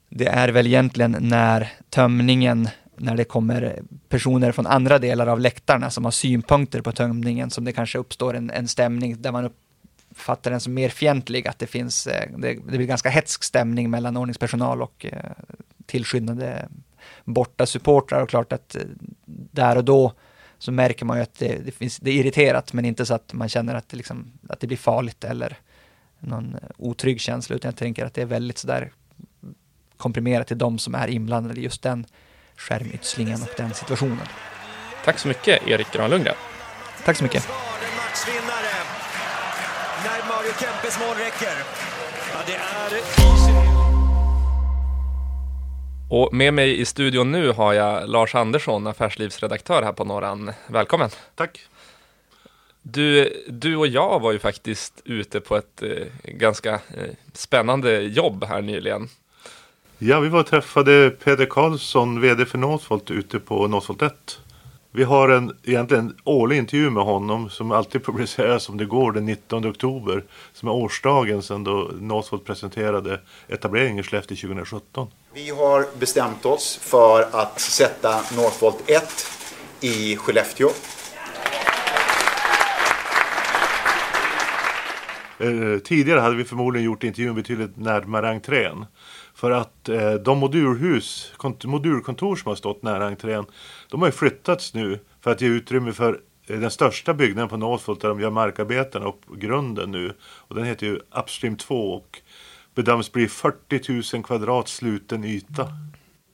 det 0.09 0.27
är 0.27 0.49
väl 0.49 0.67
egentligen 0.67 1.17
när 1.19 1.71
tömningen 1.89 2.69
när 2.97 3.17
det 3.17 3.23
kommer 3.23 3.81
personer 4.09 4.51
från 4.51 4.67
andra 4.67 4.99
delar 4.99 5.27
av 5.27 5.39
läktarna 5.39 5.89
som 5.89 6.05
har 6.05 6.11
synpunkter 6.11 6.81
på 6.81 6.91
tömningen 6.91 7.49
som 7.49 7.65
det 7.65 7.71
kanske 7.71 7.97
uppstår 7.97 8.33
en, 8.33 8.49
en 8.49 8.67
stämning 8.67 9.21
där 9.21 9.31
man 9.31 9.51
uppfattar 10.13 10.51
den 10.51 10.59
som 10.59 10.73
mer 10.73 10.89
fientlig, 10.89 11.47
att 11.47 11.59
det 11.59 11.67
finns, 11.67 12.07
eh, 12.07 12.29
det, 12.37 12.53
det 12.53 12.77
blir 12.77 12.87
ganska 12.87 13.09
hetsk 13.09 13.43
stämning 13.43 13.89
mellan 13.89 14.17
ordningspersonal 14.17 14.81
och 14.81 15.05
eh, 15.05 15.31
tillskyndande 15.85 16.65
borta 17.23 17.65
supportrar. 17.65 18.21
Och 18.21 18.29
klart 18.29 18.53
att 18.53 18.75
eh, 18.75 18.81
där 19.25 19.77
och 19.77 19.85
då 19.85 20.13
så 20.63 20.71
märker 20.71 21.05
man 21.05 21.17
ju 21.17 21.23
att 21.23 21.39
det, 21.39 21.65
det, 21.65 21.71
finns, 21.71 21.97
det 21.97 22.11
är 22.11 22.15
irriterat 22.15 22.73
men 22.73 22.85
inte 22.85 23.05
så 23.05 23.13
att 23.13 23.33
man 23.33 23.49
känner 23.49 23.75
att 23.75 23.89
det, 23.89 23.97
liksom, 23.97 24.31
att 24.49 24.59
det 24.59 24.67
blir 24.67 24.77
farligt 24.77 25.23
eller 25.23 25.57
någon 26.19 26.57
otrygg 26.77 27.21
känsla 27.21 27.55
utan 27.55 27.69
jag 27.69 27.75
tänker 27.75 28.05
att 28.05 28.13
det 28.13 28.21
är 28.21 28.25
väldigt 28.25 28.57
sådär 28.57 28.91
komprimerat 29.97 30.47
till 30.47 30.57
de 30.57 30.79
som 30.79 30.95
är 30.95 31.07
inblandade 31.07 31.59
i 31.59 31.63
just 31.63 31.81
den 31.81 32.05
skärmytslingen 32.55 33.41
och 33.41 33.49
den 33.57 33.73
situationen. 33.73 34.27
Tack 35.05 35.19
så 35.19 35.27
mycket 35.27 35.67
Erik 35.67 35.91
Gran 35.91 36.09
Lundgren. 36.09 36.35
Tack 37.05 37.17
så 37.17 37.23
mycket. 37.23 37.47
När 40.03 40.27
Mario 40.27 40.53
Kempes 40.59 40.99
mål 40.99 41.15
räcker. 41.17 41.57
Ja, 42.33 42.39
det 42.45 42.55
är... 42.55 43.82
Och 46.09 46.33
med 46.33 46.53
mig 46.53 46.79
i 46.79 46.85
studion 46.85 47.31
nu 47.31 47.51
har 47.51 47.73
jag 47.73 48.09
Lars 48.09 48.35
Andersson, 48.35 48.87
affärslivsredaktör 48.87 49.81
här 49.81 49.93
på 49.93 50.03
Norran. 50.03 50.51
Välkommen! 50.67 51.09
Tack! 51.35 51.59
Du, 52.81 53.33
du 53.47 53.75
och 53.75 53.87
jag 53.87 54.19
var 54.19 54.31
ju 54.31 54.39
faktiskt 54.39 55.01
ute 55.05 55.39
på 55.39 55.55
ett 55.55 55.83
eh, 55.83 55.89
ganska 56.23 56.73
eh, 56.73 57.09
spännande 57.33 58.01
jobb 58.01 58.43
här 58.43 58.61
nyligen. 58.61 59.09
Ja, 59.97 60.19
vi 60.19 60.29
var 60.29 60.39
och 60.39 60.47
träffade 60.47 61.09
Peder 61.09 61.45
Karlsson, 61.45 62.21
VD 62.21 62.45
för 62.45 62.57
Northvolt, 62.57 63.11
ute 63.11 63.39
på 63.39 63.67
Northvolt 63.67 64.01
1. 64.01 64.39
Vi 64.95 65.03
har 65.03 65.29
en 65.29 65.57
egentligen 65.63 66.17
årlig 66.23 66.57
intervju 66.57 66.89
med 66.89 67.03
honom 67.03 67.49
som 67.49 67.71
alltid 67.71 68.05
publiceras 68.05 68.63
som 68.63 68.77
det 68.77 68.85
går 68.85 69.11
den 69.11 69.25
19 69.25 69.69
oktober. 69.69 70.23
Som 70.53 70.67
är 70.67 70.71
årsdagen 70.71 71.41
sedan 71.41 71.63
då 71.63 71.91
Northvolt 71.99 72.45
presenterade 72.45 73.19
etableringen 73.47 73.99
i 73.99 74.03
Skellefteå 74.03 74.37
2017. 74.37 75.07
Vi 75.33 75.49
har 75.49 75.99
bestämt 75.99 76.45
oss 76.45 76.79
för 76.81 77.27
att 77.31 77.59
sätta 77.59 78.09
Northvolt 78.35 78.89
1 78.89 79.03
i 79.81 80.17
Skellefteå. 80.17 80.69
Eh, 85.39 85.79
tidigare 85.83 86.19
hade 86.19 86.35
vi 86.35 86.43
förmodligen 86.43 86.85
gjort 86.85 87.03
intervjun 87.03 87.35
betydligt 87.35 87.77
närmare 87.77 88.29
entrén. 88.29 88.85
För 89.43 89.51
att 89.51 89.89
eh, 89.89 90.13
de 90.13 90.37
modulhus, 90.37 91.33
modulkontor 91.63 92.35
som 92.35 92.49
har 92.49 92.55
stått 92.55 92.83
nära 92.83 93.07
entrén, 93.07 93.45
de 93.89 94.01
har 94.01 94.07
ju 94.07 94.11
flyttats 94.11 94.73
nu 94.73 94.99
för 95.21 95.31
att 95.31 95.41
ge 95.41 95.47
utrymme 95.47 95.93
för 95.93 96.21
eh, 96.47 96.59
den 96.59 96.71
största 96.71 97.13
byggnaden 97.13 97.49
på 97.49 97.57
Northvolt 97.57 98.01
där 98.01 98.09
de 98.09 98.19
gör 98.19 98.29
markarbetena 98.29 99.07
och 99.07 99.21
grunden 99.37 99.91
nu. 99.91 100.13
Och 100.21 100.55
den 100.55 100.65
heter 100.65 100.87
ju 100.87 100.99
Upstream 101.19 101.57
2 101.57 101.93
och 101.93 102.19
bedöms 102.75 103.11
bli 103.11 103.27
40 103.27 104.15
000 104.15 104.23
kvadrat 104.23 104.67
sluten 104.67 105.23
yta. 105.23 105.67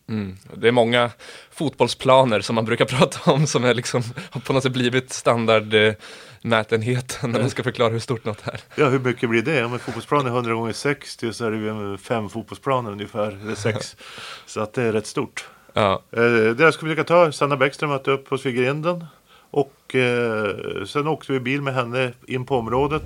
Mm. 0.09 0.37
Det 0.53 0.67
är 0.67 0.71
många 0.71 1.11
fotbollsplaner 1.51 2.41
som 2.41 2.55
man 2.55 2.65
brukar 2.65 2.85
prata 2.97 3.31
om 3.31 3.47
som 3.47 3.65
är 3.65 3.73
liksom, 3.73 4.03
har 4.31 4.41
på 4.41 4.53
något 4.53 4.63
sätt 4.63 4.73
blivit 4.73 5.13
standardmätenheten 5.13 7.31
när 7.31 7.39
man 7.39 7.49
ska 7.49 7.63
förklara 7.63 7.89
hur 7.89 7.99
stort 7.99 8.25
något 8.25 8.47
är. 8.47 8.61
Ja, 8.75 8.89
hur 8.89 8.99
mycket 8.99 9.29
blir 9.29 9.41
det? 9.41 9.65
Om 9.65 9.73
en 9.73 9.79
fotbollsplan 9.79 10.25
är 10.25 10.29
100 10.29 10.53
gånger 10.53 10.73
60 10.73 11.33
så 11.33 11.45
är 11.45 11.51
det 11.51 11.57
ju 11.57 11.97
fem 11.97 12.29
fotbollsplaner 12.29 12.91
ungefär, 12.91 13.39
eller 13.43 13.55
sex. 13.55 13.95
så 14.45 14.61
att 14.61 14.73
det 14.73 14.83
är 14.83 14.91
rätt 14.91 15.07
stort. 15.07 15.47
Ja. 15.73 16.03
Eh, 16.11 16.21
deras 16.55 16.77
kommunikatör 16.77 17.31
Sanna 17.31 17.57
Bäckström 17.57 17.89
mötte 17.89 18.11
upp 18.11 18.31
oss 18.31 18.45
vid 18.45 18.55
grinden. 18.55 19.05
Och 19.51 19.95
eh, 19.95 20.55
sen 20.85 21.07
åkte 21.07 21.31
vi 21.31 21.39
bil 21.39 21.61
med 21.61 21.73
henne 21.73 22.13
in 22.27 22.45
på 22.45 22.57
området. 22.57 23.03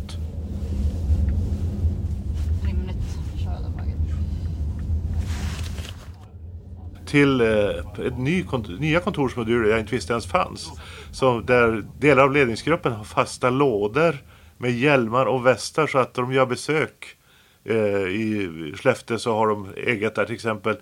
Till 7.13 7.41
eh, 7.41 8.05
ett 8.05 8.17
ny 8.17 8.43
kontor, 8.43 8.73
nya 8.79 8.99
kontorsmoduler 8.99 9.69
jag 9.69 9.79
inte 9.79 9.95
visste 9.95 10.13
ens 10.13 10.25
fanns. 10.25 10.71
Så 11.11 11.39
där 11.39 11.83
delar 11.99 12.23
av 12.23 12.31
ledningsgruppen 12.31 12.91
har 12.91 13.03
fasta 13.03 13.49
lådor 13.49 14.17
med 14.57 14.71
hjälmar 14.71 15.25
och 15.25 15.45
västar 15.45 15.87
så 15.87 15.97
att 15.97 16.13
de 16.13 16.33
gör 16.33 16.45
besök 16.45 17.15
eh, 17.63 17.75
i 18.07 18.73
Skellefteå 18.75 19.17
så 19.17 19.35
har 19.35 19.47
de 19.47 19.67
eget 19.77 20.15
där 20.15 20.25
till 20.25 20.35
exempel 20.35 20.75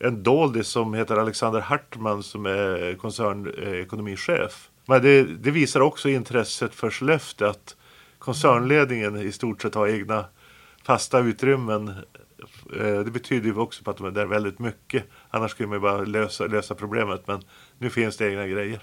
en 0.00 0.22
doldis 0.22 0.66
som 0.68 0.94
heter 0.94 1.16
Alexander 1.16 1.60
Hartman 1.60 2.22
som 2.22 2.46
är 2.46 2.94
koncernekonomichef. 2.94 4.38
Eh, 4.38 4.70
Men 4.86 5.02
det, 5.02 5.22
det, 5.22 5.50
visar 5.50 5.80
också 5.80 6.08
intresset 6.08 6.74
för 6.74 6.90
Skellefteå 6.90 7.48
att 7.48 7.76
koncernledningen 8.18 9.16
i 9.16 9.32
stort 9.32 9.62
sett 9.62 9.74
har 9.74 9.88
egna 9.88 10.24
fasta 10.82 11.18
utrymmen 11.18 11.92
det 12.78 13.10
betyder 13.12 13.46
ju 13.48 13.56
också 13.56 13.90
att 13.90 13.96
de 13.96 14.06
är 14.06 14.10
där 14.10 14.26
väldigt 14.26 14.58
mycket. 14.58 15.04
Annars 15.30 15.50
skulle 15.50 15.68
man 15.68 15.76
ju 15.76 15.80
bara 15.80 16.02
lösa, 16.02 16.46
lösa 16.46 16.74
problemet. 16.74 17.22
Men 17.26 17.42
nu 17.78 17.90
finns 17.90 18.16
det 18.16 18.30
egna 18.30 18.46
grejer. 18.46 18.80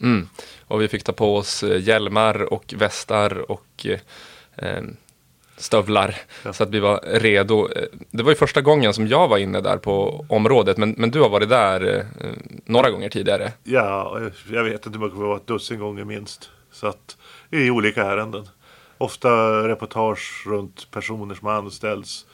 Mm. 0.00 0.28
Och 0.66 0.82
vi 0.82 0.88
fick 0.88 1.04
ta 1.04 1.12
på 1.12 1.36
oss 1.36 1.62
eh, 1.62 1.82
hjälmar 1.82 2.52
och 2.52 2.74
västar 2.76 3.50
och 3.50 3.86
eh, 4.56 4.82
stövlar. 5.56 6.16
Ja. 6.44 6.52
Så 6.52 6.62
att 6.62 6.70
vi 6.70 6.80
var 6.80 7.00
redo. 7.04 7.68
Det 8.10 8.22
var 8.22 8.30
ju 8.30 8.36
första 8.36 8.60
gången 8.60 8.94
som 8.94 9.06
jag 9.06 9.28
var 9.28 9.38
inne 9.38 9.60
där 9.60 9.76
på 9.76 10.26
området. 10.28 10.76
Men, 10.76 10.94
men 10.98 11.10
du 11.10 11.20
har 11.20 11.28
varit 11.28 11.48
där 11.48 12.06
eh, 12.20 12.30
några 12.64 12.90
gånger 12.90 13.08
tidigare. 13.08 13.52
Ja, 13.64 14.20
jag 14.50 14.64
vet 14.64 14.86
inte, 14.86 14.98
det 14.98 15.08
var 15.08 15.36
ett 15.36 15.46
dussin 15.46 15.78
gånger 15.78 16.04
minst. 16.04 16.50
Så 16.70 16.86
att 16.86 17.16
i 17.50 17.70
olika 17.70 18.04
ärenden. 18.04 18.48
Ofta 18.98 19.28
reportage 19.68 20.44
runt 20.46 20.90
personer 20.90 21.34
som 21.34 21.48
anställs 21.48 22.26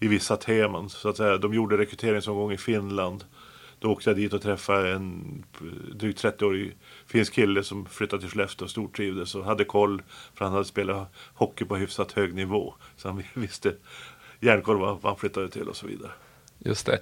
i 0.00 0.08
vissa 0.08 0.36
teman. 0.36 0.88
Så 0.88 1.08
att 1.08 1.16
säga. 1.16 1.38
De 1.38 1.54
gjorde 1.54 1.76
rekryteringsomgång 1.76 2.52
i 2.52 2.58
Finland. 2.58 3.24
Då 3.78 3.92
åkte 3.92 4.10
jag 4.10 4.16
dit 4.16 4.32
och 4.32 4.42
träffade 4.42 4.92
en 4.92 5.44
drygt 5.94 6.24
30-årig 6.24 6.76
finsk 7.06 7.32
kille 7.32 7.62
som 7.62 7.86
flyttade 7.86 8.22
till 8.22 8.30
Skellefteå 8.30 8.64
och 8.64 8.70
stortrivdes 8.70 9.34
och 9.34 9.44
hade 9.44 9.64
koll 9.64 10.02
för 10.34 10.44
han 10.44 10.54
hade 10.54 10.64
spelat 10.64 11.12
hockey 11.34 11.64
på 11.64 11.76
hyfsat 11.76 12.12
hög 12.12 12.34
nivå. 12.34 12.74
Så 12.96 13.08
han 13.08 13.22
visste 13.34 13.72
järnkoll 14.40 14.78
vad 14.78 14.98
han 15.02 15.16
flyttade 15.16 15.48
till 15.48 15.68
och 15.68 15.76
så 15.76 15.86
vidare. 15.86 16.10
Just 16.58 16.86
det. 16.86 16.98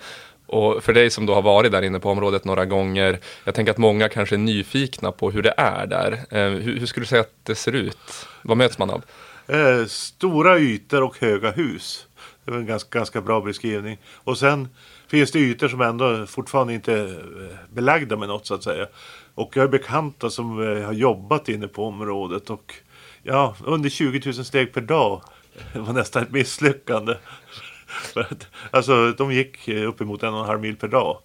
Och 0.46 0.84
för 0.84 0.94
dig 0.94 1.10
som 1.10 1.26
då 1.26 1.34
har 1.34 1.42
varit 1.42 1.72
där 1.72 1.82
inne 1.82 2.00
på 2.00 2.10
området 2.10 2.44
några 2.44 2.64
gånger, 2.64 3.18
jag 3.44 3.54
tänker 3.54 3.72
att 3.72 3.78
många 3.78 4.08
kanske 4.08 4.36
är 4.36 4.38
nyfikna 4.38 5.12
på 5.12 5.30
hur 5.30 5.42
det 5.42 5.54
är 5.56 5.86
där. 5.86 6.12
Eh, 6.30 6.50
hur, 6.50 6.78
hur 6.78 6.86
skulle 6.86 7.04
du 7.04 7.08
säga 7.08 7.20
att 7.20 7.34
det 7.42 7.54
ser 7.54 7.72
ut? 7.72 7.98
Vad 8.42 8.56
möts 8.56 8.78
man 8.78 8.90
av? 8.90 9.04
Eh, 9.46 9.86
stora 9.86 10.58
ytor 10.58 11.02
och 11.02 11.20
höga 11.20 11.50
hus. 11.50 12.07
Det 12.48 12.52
var 12.52 12.60
en 12.60 12.66
ganska, 12.66 12.98
ganska 12.98 13.20
bra 13.20 13.40
beskrivning. 13.40 13.98
Och 14.14 14.38
sen 14.38 14.68
finns 15.08 15.32
det 15.32 15.38
ytor 15.38 15.68
som 15.68 15.80
ändå 15.80 16.26
fortfarande 16.26 16.74
inte 16.74 16.92
är 16.92 17.58
belagda 17.70 18.16
med 18.16 18.28
något 18.28 18.46
så 18.46 18.54
att 18.54 18.62
säga. 18.62 18.86
Och 19.34 19.56
jag 19.56 19.62
har 19.62 19.68
bekanta 19.68 20.30
som 20.30 20.62
eh, 20.62 20.84
har 20.84 20.92
jobbat 20.92 21.48
inne 21.48 21.68
på 21.68 21.84
området 21.84 22.50
och 22.50 22.74
ja, 23.22 23.56
under 23.64 23.88
20 23.88 24.32
000 24.32 24.44
steg 24.44 24.72
per 24.72 24.80
dag. 24.80 25.22
Var 25.74 25.92
nästan 25.92 26.22
ett 26.22 26.30
misslyckande. 26.30 27.14
alltså 28.70 29.12
de 29.12 29.32
gick 29.32 29.68
uppemot 29.68 30.22
en 30.22 30.34
och 30.34 30.40
en 30.40 30.46
halv 30.46 30.60
mil 30.60 30.76
per 30.76 30.88
dag. 30.88 31.18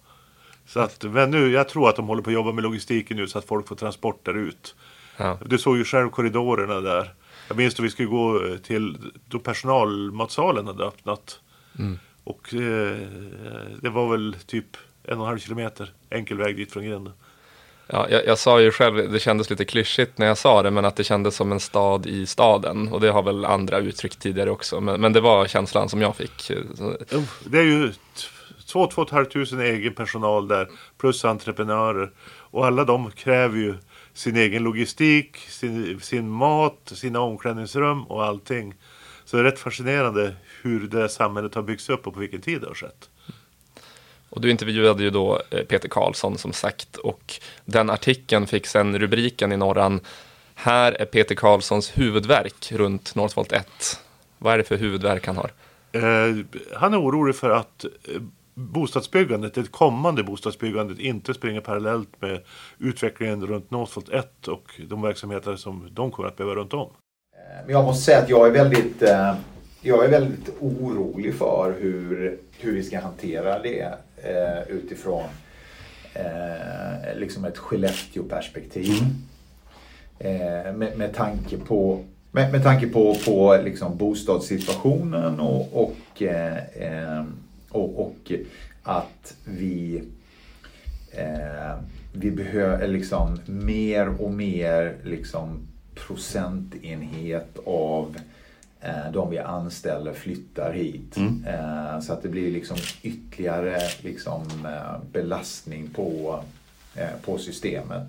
Så 0.66 0.80
att, 0.80 1.02
men 1.02 1.30
nu, 1.30 1.50
jag 1.50 1.68
tror 1.68 1.88
att 1.88 1.96
de 1.96 2.06
håller 2.06 2.22
på 2.22 2.30
att 2.30 2.34
jobba 2.34 2.52
med 2.52 2.64
logistiken 2.64 3.16
nu 3.16 3.26
så 3.26 3.38
att 3.38 3.44
folk 3.44 3.68
får 3.68 3.76
transporter 3.76 4.34
ut. 4.34 4.74
Ja. 5.16 5.38
Du 5.46 5.58
såg 5.58 5.76
ju 5.76 5.84
själv 5.84 6.10
korridorerna 6.10 6.80
där. 6.80 7.14
Jag 7.48 7.56
minns 7.56 7.74
då 7.74 7.82
vi 7.82 7.90
skulle 7.90 8.08
gå 8.08 8.56
till 8.62 8.96
då 9.28 9.38
personalmatsalen 9.38 10.66
hade 10.66 10.84
öppnat. 10.84 11.40
Mm. 11.78 11.98
Och 12.24 12.54
eh, 12.54 12.98
det 13.80 13.90
var 13.90 14.10
väl 14.10 14.36
typ 14.46 14.76
en 15.04 15.18
och 15.18 15.24
en 15.24 15.28
halv 15.28 15.38
kilometer 15.38 15.92
enkel 16.10 16.38
väg 16.38 16.56
dit 16.56 16.72
från 16.72 16.84
gränden. 16.84 17.12
Ja, 17.86 18.06
jag, 18.10 18.26
jag, 18.26 18.38
sa 18.38 18.60
ju 18.60 18.70
själv, 18.70 19.12
det 19.12 19.20
kändes 19.20 19.50
lite 19.50 19.64
klyschigt 19.64 20.18
när 20.18 20.26
jag 20.26 20.38
sa 20.38 20.62
det, 20.62 20.70
men 20.70 20.84
att 20.84 20.96
det 20.96 21.04
kändes 21.04 21.36
som 21.36 21.52
en 21.52 21.60
stad 21.60 22.06
i 22.06 22.26
staden. 22.26 22.88
Och 22.88 23.00
det 23.00 23.10
har 23.10 23.22
väl 23.22 23.44
andra 23.44 23.78
uttryckt 23.78 24.20
tidigare 24.20 24.50
också, 24.50 24.80
men, 24.80 25.00
men 25.00 25.12
det 25.12 25.20
var 25.20 25.46
känslan 25.46 25.88
som 25.88 26.00
jag 26.00 26.16
fick. 26.16 26.50
Det 27.44 27.58
är 27.58 27.62
ju 27.62 27.92
2 28.66 28.90
500 29.10 29.64
egen 29.64 29.94
personal 29.94 30.48
där, 30.48 30.68
plus 30.98 31.24
entreprenörer. 31.24 32.10
Och 32.26 32.66
alla 32.66 32.84
de 32.84 33.10
kräver 33.10 33.58
ju 33.58 33.74
sin 34.14 34.36
egen 34.36 34.62
logistik, 34.62 35.36
sin, 35.36 36.00
sin 36.00 36.28
mat, 36.28 36.92
sina 36.94 37.20
omklädningsrum 37.20 38.04
och 38.04 38.24
allting. 38.24 38.74
Så 39.24 39.36
det 39.36 39.40
är 39.40 39.44
rätt 39.44 39.58
fascinerande 39.58 40.36
hur 40.62 40.88
det 40.88 41.08
samhället 41.08 41.54
har 41.54 41.62
byggts 41.62 41.88
upp 41.88 42.06
och 42.06 42.14
på 42.14 42.20
vilken 42.20 42.40
tid 42.40 42.60
det 42.60 42.66
har 42.66 42.74
skett. 42.74 43.08
Och 44.30 44.40
du 44.40 44.50
intervjuade 44.50 45.02
ju 45.02 45.10
då 45.10 45.42
eh, 45.50 45.64
Peter 45.64 45.88
Karlsson 45.88 46.38
som 46.38 46.52
sagt 46.52 46.96
och 46.96 47.34
den 47.64 47.90
artikeln 47.90 48.46
fick 48.46 48.66
sen 48.66 48.98
rubriken 48.98 49.52
i 49.52 49.56
Norran 49.56 50.00
Här 50.54 50.92
är 50.92 51.04
Peter 51.04 51.34
Karlssons 51.34 51.98
huvudverk 51.98 52.72
runt 52.72 53.14
Northvolt 53.14 53.52
1. 53.52 54.00
Vad 54.38 54.54
är 54.54 54.58
det 54.58 54.64
för 54.64 54.76
huvudverk 54.76 55.26
han 55.26 55.36
har? 55.36 55.50
Eh, 55.92 56.36
han 56.76 56.94
är 56.94 57.00
orolig 57.00 57.36
för 57.36 57.50
att 57.50 57.84
eh, 57.84 58.20
bostadsbyggandet, 58.54 59.54
det 59.54 59.70
kommande 59.70 60.22
bostadsbyggandet 60.22 60.98
inte 60.98 61.34
springer 61.34 61.60
parallellt 61.60 62.22
med 62.22 62.40
utvecklingen 62.78 63.46
runt 63.46 63.70
Northvolt 63.70 64.08
1 64.08 64.48
och 64.48 64.80
de 64.88 65.02
verksamheter 65.02 65.56
som 65.56 65.88
de 65.92 66.10
kommer 66.10 66.28
att 66.28 66.36
behöva 66.36 66.54
runt 66.54 66.74
om. 66.74 66.90
Men 67.64 67.72
jag 67.72 67.84
måste 67.84 68.04
säga 68.04 68.18
att 68.18 68.28
jag 68.30 68.46
är 68.46 68.50
väldigt, 68.50 69.02
eh, 69.02 69.34
jag 69.80 70.04
är 70.04 70.10
väldigt 70.10 70.50
orolig 70.60 71.34
för 71.34 71.76
hur, 71.80 72.38
hur 72.58 72.72
vi 72.74 72.82
ska 72.82 73.00
hantera 73.00 73.58
det 73.58 73.94
eh, 74.16 74.68
utifrån 74.68 75.24
liksom 77.16 77.44
ett 77.44 77.58
Skellefteå-perspektiv. 77.58 78.92
Mm. 80.18 80.78
Med, 80.78 80.98
med, 80.98 81.14
tanke 81.14 81.56
på, 81.56 82.04
med, 82.30 82.52
med 82.52 82.62
tanke 82.62 82.86
på, 82.86 83.16
på 83.24 83.58
liksom 83.64 83.96
bostadssituationen 83.96 85.40
och, 85.40 85.82
och, 85.82 86.22
eh, 86.22 86.56
eh, 86.56 87.24
och, 87.74 88.06
och 88.06 88.32
att 88.82 89.36
vi 89.44 90.02
eh, 91.10 91.78
vi 92.12 92.30
behöver 92.30 92.88
liksom 92.88 93.38
mer 93.46 94.22
och 94.22 94.32
mer 94.32 94.96
liksom 95.04 95.66
procentenhet 95.94 97.58
av 97.66 98.16
Eh, 98.84 99.12
de 99.12 99.30
vi 99.30 99.38
anställer 99.38 100.12
flyttar 100.12 100.72
hit. 100.72 101.16
Mm. 101.16 101.44
Eh, 101.46 102.00
så 102.00 102.12
att 102.12 102.22
det 102.22 102.28
blir 102.28 102.50
liksom 102.50 102.76
ytterligare 103.02 103.78
liksom 104.02 104.42
eh, 104.66 104.98
belastning 105.12 105.90
på, 105.90 106.40
på 107.24 107.38
systemet. 107.38 108.08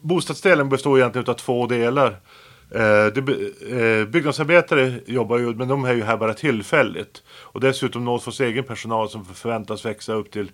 Bostadsdelen 0.00 0.68
består 0.68 0.98
egentligen 0.98 1.28
av 1.28 1.34
två 1.34 1.66
delar. 1.66 2.20
Eh, 2.70 3.06
eh, 3.06 4.06
byggnadsarbetare 4.06 5.00
jobbar 5.06 5.38
ju, 5.38 5.54
men 5.54 5.68
de 5.68 5.84
är 5.84 5.94
ju 5.94 6.02
här 6.02 6.16
bara 6.16 6.34
tillfälligt. 6.34 7.22
Och 7.28 7.60
dessutom 7.60 8.04
Northvolts 8.04 8.40
egen 8.40 8.64
personal 8.64 9.08
som 9.08 9.24
förväntas 9.24 9.84
växa 9.84 10.12
upp 10.12 10.30
till 10.30 10.50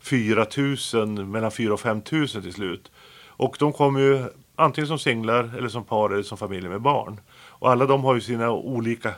4 0.00 0.46
000, 0.94 1.26
mellan 1.26 1.50
4 1.50 1.72
och 1.72 1.80
5 1.80 2.02
000 2.12 2.28
till 2.28 2.52
slut. 2.52 2.90
Och 3.26 3.56
de 3.58 3.72
kommer 3.72 4.00
ju 4.00 4.24
antingen 4.56 4.88
som 4.88 4.98
singlar 4.98 5.50
eller 5.58 5.68
som 5.68 5.84
par 5.84 6.10
eller 6.10 6.22
som 6.22 6.38
familjer 6.38 6.70
med 6.70 6.80
barn. 6.80 7.20
Och 7.30 7.70
alla 7.70 7.86
de 7.86 8.04
har 8.04 8.14
ju 8.14 8.20
sina 8.20 8.50
olika 8.50 9.14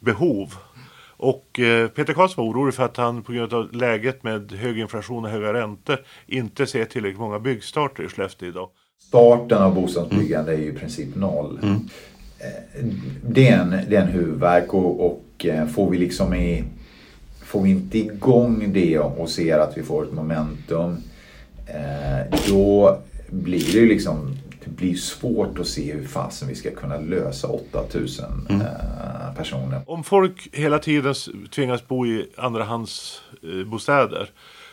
behov. 0.00 0.54
Och 1.16 1.60
eh, 1.60 1.88
Peter 1.88 2.12
Karlsson 2.12 2.44
var 2.44 2.52
orolig 2.52 2.74
för 2.74 2.84
att 2.84 2.96
han 2.96 3.22
på 3.22 3.32
grund 3.32 3.54
av 3.54 3.72
läget 3.72 4.22
med 4.22 4.52
hög 4.52 4.78
inflation 4.78 5.24
och 5.24 5.30
höga 5.30 5.52
räntor 5.52 5.98
inte 6.26 6.66
ser 6.66 6.84
tillräckligt 6.84 7.20
många 7.20 7.38
byggstarter 7.38 8.02
i 8.02 8.08
Skellefteå 8.08 8.48
idag. 8.48 8.70
Starten 8.98 9.62
av 9.62 9.74
bostadsbyggande 9.74 10.52
är 10.52 10.58
ju 10.58 10.68
i 10.68 10.72
princip 10.72 11.14
noll. 11.14 11.58
Mm. 11.62 11.88
Eh, 12.38 12.84
det, 13.22 13.48
är 13.48 13.58
en, 13.58 13.70
det 13.70 13.96
är 13.96 14.02
en 14.02 14.08
huvudvärk 14.08 14.74
och, 14.74 15.06
och 15.06 15.46
eh, 15.46 15.66
får 15.66 15.90
vi 15.90 15.98
liksom 15.98 16.34
i, 16.34 16.64
får 17.44 17.62
vi 17.62 17.70
inte 17.70 17.98
igång 17.98 18.72
det 18.72 18.98
och 18.98 19.30
ser 19.30 19.58
att 19.58 19.78
vi 19.78 19.82
får 19.82 20.04
ett 20.04 20.12
momentum 20.12 20.96
då 22.48 22.98
blir 23.30 23.72
det 23.72 23.78
ju 23.78 23.88
liksom 23.88 24.36
det 24.64 24.70
blir 24.70 24.94
svårt 24.94 25.58
att 25.58 25.66
se 25.66 25.92
hur 25.92 26.06
fasen 26.06 26.48
vi 26.48 26.54
ska 26.54 26.70
kunna 26.70 26.98
lösa 26.98 27.48
8000 27.48 28.46
mm. 28.48 28.60
eh, 28.60 29.34
personer. 29.36 29.80
Om 29.86 30.04
folk 30.04 30.48
hela 30.52 30.78
tiden 30.78 31.14
tvingas 31.50 31.88
bo 31.88 32.06
i 32.06 32.26
andrahandsbostäder 32.36 34.30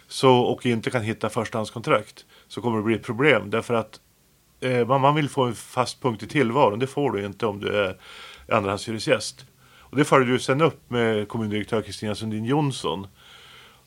så, 0.08 0.36
och 0.36 0.66
inte 0.66 0.90
kan 0.90 1.02
hitta 1.02 1.30
förstahandskontrakt 1.30 2.26
så 2.48 2.62
kommer 2.62 2.78
det 2.78 2.84
bli 2.84 2.96
ett 2.96 3.04
problem. 3.04 3.50
Därför 3.50 3.74
att 3.74 4.00
eh, 4.62 4.88
man 4.88 5.16
vill 5.16 5.30
få 5.30 5.44
en 5.44 5.56
fast 5.56 6.02
punkt 6.02 6.24
i 6.24 6.28
tillvaron. 6.28 6.80
Det 6.80 6.88
får 6.88 7.12
du 7.12 7.26
inte 7.26 7.46
om 7.46 7.60
du 7.60 7.68
är 7.68 7.98
andrahandshyresgäst. 8.50 9.46
Och 9.80 9.98
det 9.98 10.06
följde 10.06 10.32
du 10.32 10.40
sen 10.40 10.62
upp 10.62 10.90
med 10.90 11.28
kommundirektör 11.28 11.82
Kristina 11.82 12.16
Sundin 12.16 12.46
Jonsson. 12.46 13.08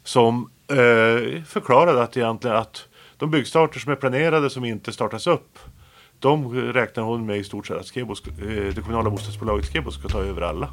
Som 0.04 0.50
eh, 0.68 1.42
förklarade 1.46 2.02
att 2.02 2.16
egentligen 2.16 2.56
att 2.56 2.88
de 3.16 3.30
byggstarter 3.30 3.80
som 3.80 3.92
är 3.92 3.96
planerade 3.96 4.50
som 4.50 4.64
inte 4.64 4.92
startas 4.92 5.26
upp 5.26 5.58
de 6.24 6.54
räknar 6.72 7.04
hon 7.04 7.26
med 7.26 7.36
i 7.36 7.44
stort 7.44 7.66
sett 7.66 7.76
att 7.76 7.86
Skebos, 7.86 8.22
eh, 8.26 8.74
det 8.74 8.82
kommunala 8.82 9.10
bostadsbolaget 9.10 9.72
Skebo 9.72 9.90
ska 9.90 10.08
ta 10.08 10.22
över 10.22 10.42
alla. 10.42 10.72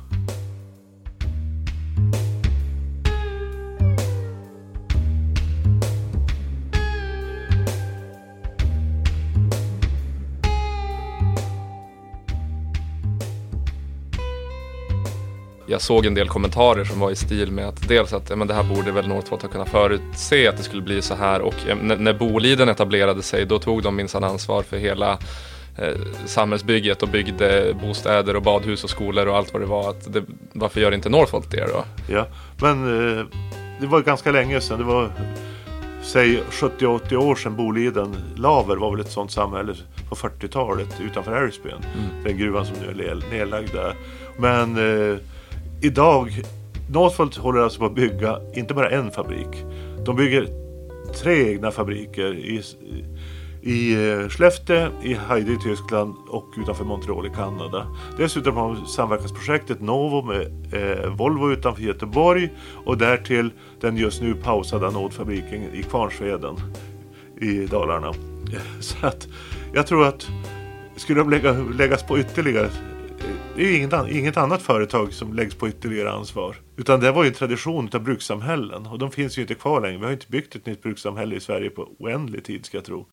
Jag 15.81 15.85
såg 15.85 16.05
en 16.05 16.13
del 16.13 16.27
kommentarer 16.27 16.83
som 16.83 16.99
var 16.99 17.11
i 17.11 17.15
stil 17.15 17.51
med 17.51 17.67
att 17.67 17.87
dels 17.87 18.13
att 18.13 18.37
men 18.37 18.47
det 18.47 18.53
här 18.53 18.63
borde 18.63 18.91
väl 18.91 19.07
Northvolt 19.07 19.41
ha 19.41 19.49
kunnat 19.49 19.69
förutse 19.69 20.47
att 20.47 20.57
det 20.57 20.63
skulle 20.63 20.81
bli 20.81 21.01
så 21.01 21.15
här 21.15 21.41
och 21.41 21.55
när, 21.81 22.13
Boliden 22.13 22.69
etablerade 22.69 23.21
sig 23.21 23.45
då 23.45 23.59
tog 23.59 23.83
de 23.83 23.95
minsann 23.95 24.23
ansvar 24.23 24.63
för 24.63 24.77
hela 24.77 25.11
eh, 25.77 25.97
samhällsbygget 26.25 27.03
och 27.03 27.09
byggde 27.09 27.75
bostäder 27.81 28.35
och 28.35 28.41
badhus 28.41 28.83
och 28.83 28.89
skolor 28.89 29.27
och 29.27 29.37
allt 29.37 29.53
vad 29.53 29.61
det 29.61 29.65
var. 29.65 29.89
Att 29.89 30.13
det, 30.13 30.23
varför 30.53 30.81
gör 30.81 30.91
inte 30.91 31.09
Northvolt 31.09 31.51
det 31.51 31.67
då? 31.67 31.83
Ja, 32.09 32.27
men 32.61 32.83
eh, 33.19 33.25
det 33.79 33.87
var 33.87 34.01
ganska 34.01 34.31
länge 34.31 34.61
sedan. 34.61 34.79
Det 34.79 34.85
var 34.85 35.11
säg 36.01 36.43
70-80 36.51 37.15
år 37.15 37.35
sedan 37.35 37.55
Boliden. 37.55 38.15
Laver 38.35 38.75
var 38.75 38.91
väl 38.91 38.99
ett 38.99 39.11
sånt 39.11 39.31
samhälle 39.31 39.75
på 40.09 40.15
40-talet 40.15 40.99
utanför 40.99 41.43
Älvsbyn. 41.43 41.73
Mm. 41.73 42.23
Den 42.23 42.37
gruvan 42.37 42.65
som 42.65 42.75
nu 42.75 43.03
är 43.03 43.31
nedlagd 43.31 43.73
där. 43.73 43.95
Men 44.37 44.77
eh, 44.77 45.17
idag, 45.81 46.41
Northvolt 46.89 47.35
håller 47.35 47.61
alltså 47.61 47.79
på 47.79 47.85
att 47.85 47.95
bygga, 47.95 48.39
inte 48.53 48.73
bara 48.73 48.89
en 48.89 49.11
fabrik. 49.11 49.65
De 50.05 50.15
bygger 50.15 50.47
tre 51.13 51.51
egna 51.51 51.71
fabriker 51.71 52.33
i, 52.33 52.61
i 53.61 53.93
eh, 53.93 54.29
Skellefteå, 54.29 54.89
i 55.03 55.13
Heide 55.13 55.51
i 55.51 55.57
Tyskland 55.57 56.15
och 56.29 56.45
utanför 56.57 56.85
Montreal 56.85 57.27
i 57.27 57.29
Kanada. 57.29 57.87
Dessutom 58.17 58.55
har 58.55 58.75
de 58.75 58.85
samverkansprojektet 58.85 59.81
Novo 59.81 60.21
med 60.21 60.41
eh, 60.73 61.09
Volvo 61.09 61.51
utanför 61.51 61.81
Göteborg 61.81 62.49
och 62.85 62.97
därtill 62.97 63.51
den 63.81 63.97
just 63.97 64.21
nu 64.21 64.33
pausade 64.33 64.87
anodfabriken 64.87 65.63
i 65.73 65.83
Kvarnsveden 65.83 66.55
i 67.41 67.65
Dalarna. 67.65 68.13
Så 68.79 69.07
att 69.07 69.27
jag 69.73 69.87
tror 69.87 70.07
att 70.07 70.29
skulle 70.95 71.19
de 71.19 71.29
lägga, 71.29 71.51
läggas 71.53 72.03
på 72.03 72.19
ytterligare 72.19 72.69
det 73.55 73.61
är 73.61 73.67
ju 73.67 73.77
inget, 73.77 73.93
inget 74.09 74.37
annat 74.37 74.61
företag 74.61 75.13
som 75.13 75.33
läggs 75.33 75.55
på 75.55 75.67
ytterligare 75.67 76.11
ansvar. 76.11 76.55
Utan 76.77 76.99
det 76.99 77.11
var 77.11 77.23
ju 77.23 77.27
en 77.27 77.33
tradition 77.33 77.89
av 77.93 78.03
brukssamhällen. 78.03 78.87
Och 78.87 78.99
de 78.99 79.11
finns 79.11 79.37
ju 79.37 79.41
inte 79.41 79.55
kvar 79.55 79.81
längre. 79.81 79.97
Vi 79.97 80.05
har 80.05 80.11
inte 80.11 80.27
byggt 80.29 80.55
ett 80.55 80.65
nytt 80.65 80.83
brukssamhälle 80.83 81.35
i 81.35 81.39
Sverige 81.39 81.69
på 81.69 81.87
oändlig 81.99 82.43
tid 82.45 82.65
ska 82.65 82.77
jag 82.77 82.85
tro. 82.85 83.07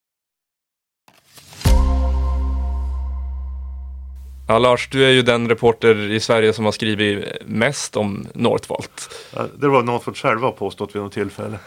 Ja, 4.48 4.58
Lars, 4.58 4.88
du 4.90 5.04
är 5.04 5.10
ju 5.10 5.22
den 5.22 5.48
reporter 5.48 6.10
i 6.10 6.20
Sverige 6.20 6.52
som 6.52 6.64
har 6.64 6.72
skrivit 6.72 7.24
mest 7.46 7.96
om 7.96 8.26
Northvolt. 8.34 9.10
Ja, 9.34 9.46
det 9.58 9.68
var 9.68 9.82
Northvolt 9.82 10.18
själva 10.18 10.50
påstått 10.50 10.94
vid 10.94 11.02
något 11.02 11.12
tillfälle. 11.12 11.58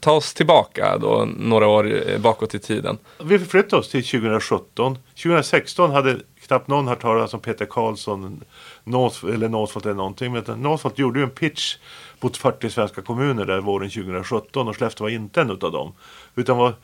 Ta 0.00 0.12
oss 0.12 0.34
tillbaka 0.34 0.98
då 0.98 1.28
några 1.36 1.66
år 1.66 2.18
bakåt 2.18 2.54
i 2.54 2.58
tiden. 2.58 2.98
Vi 3.24 3.38
förflyttade 3.38 3.80
oss 3.80 3.88
till 3.88 4.04
2017. 4.04 4.98
2016 5.22 5.90
hade 5.90 6.20
knappt 6.46 6.68
någon 6.68 6.88
hört 6.88 7.00
talas 7.00 7.34
om 7.34 7.40
Peter 7.40 7.64
Karlsson 7.64 8.44
eller 8.84 9.48
Northvolt 9.48 9.86
eller 9.86 9.94
någonting. 9.94 10.32
Men 10.32 10.62
Northvolt 10.62 10.98
gjorde 10.98 11.18
ju 11.18 11.24
en 11.24 11.30
pitch 11.30 11.76
mot 12.20 12.36
40 12.36 12.70
svenska 12.70 13.02
kommuner 13.02 13.44
där 13.44 13.60
våren 13.60 13.90
2017 13.90 14.68
och 14.68 14.76
Skellefteå 14.76 15.04
var 15.04 15.10
inte 15.10 15.40
en 15.40 15.50
av 15.50 15.58
dem. 15.58 15.92
Utan 16.34 16.56
var 16.56 16.74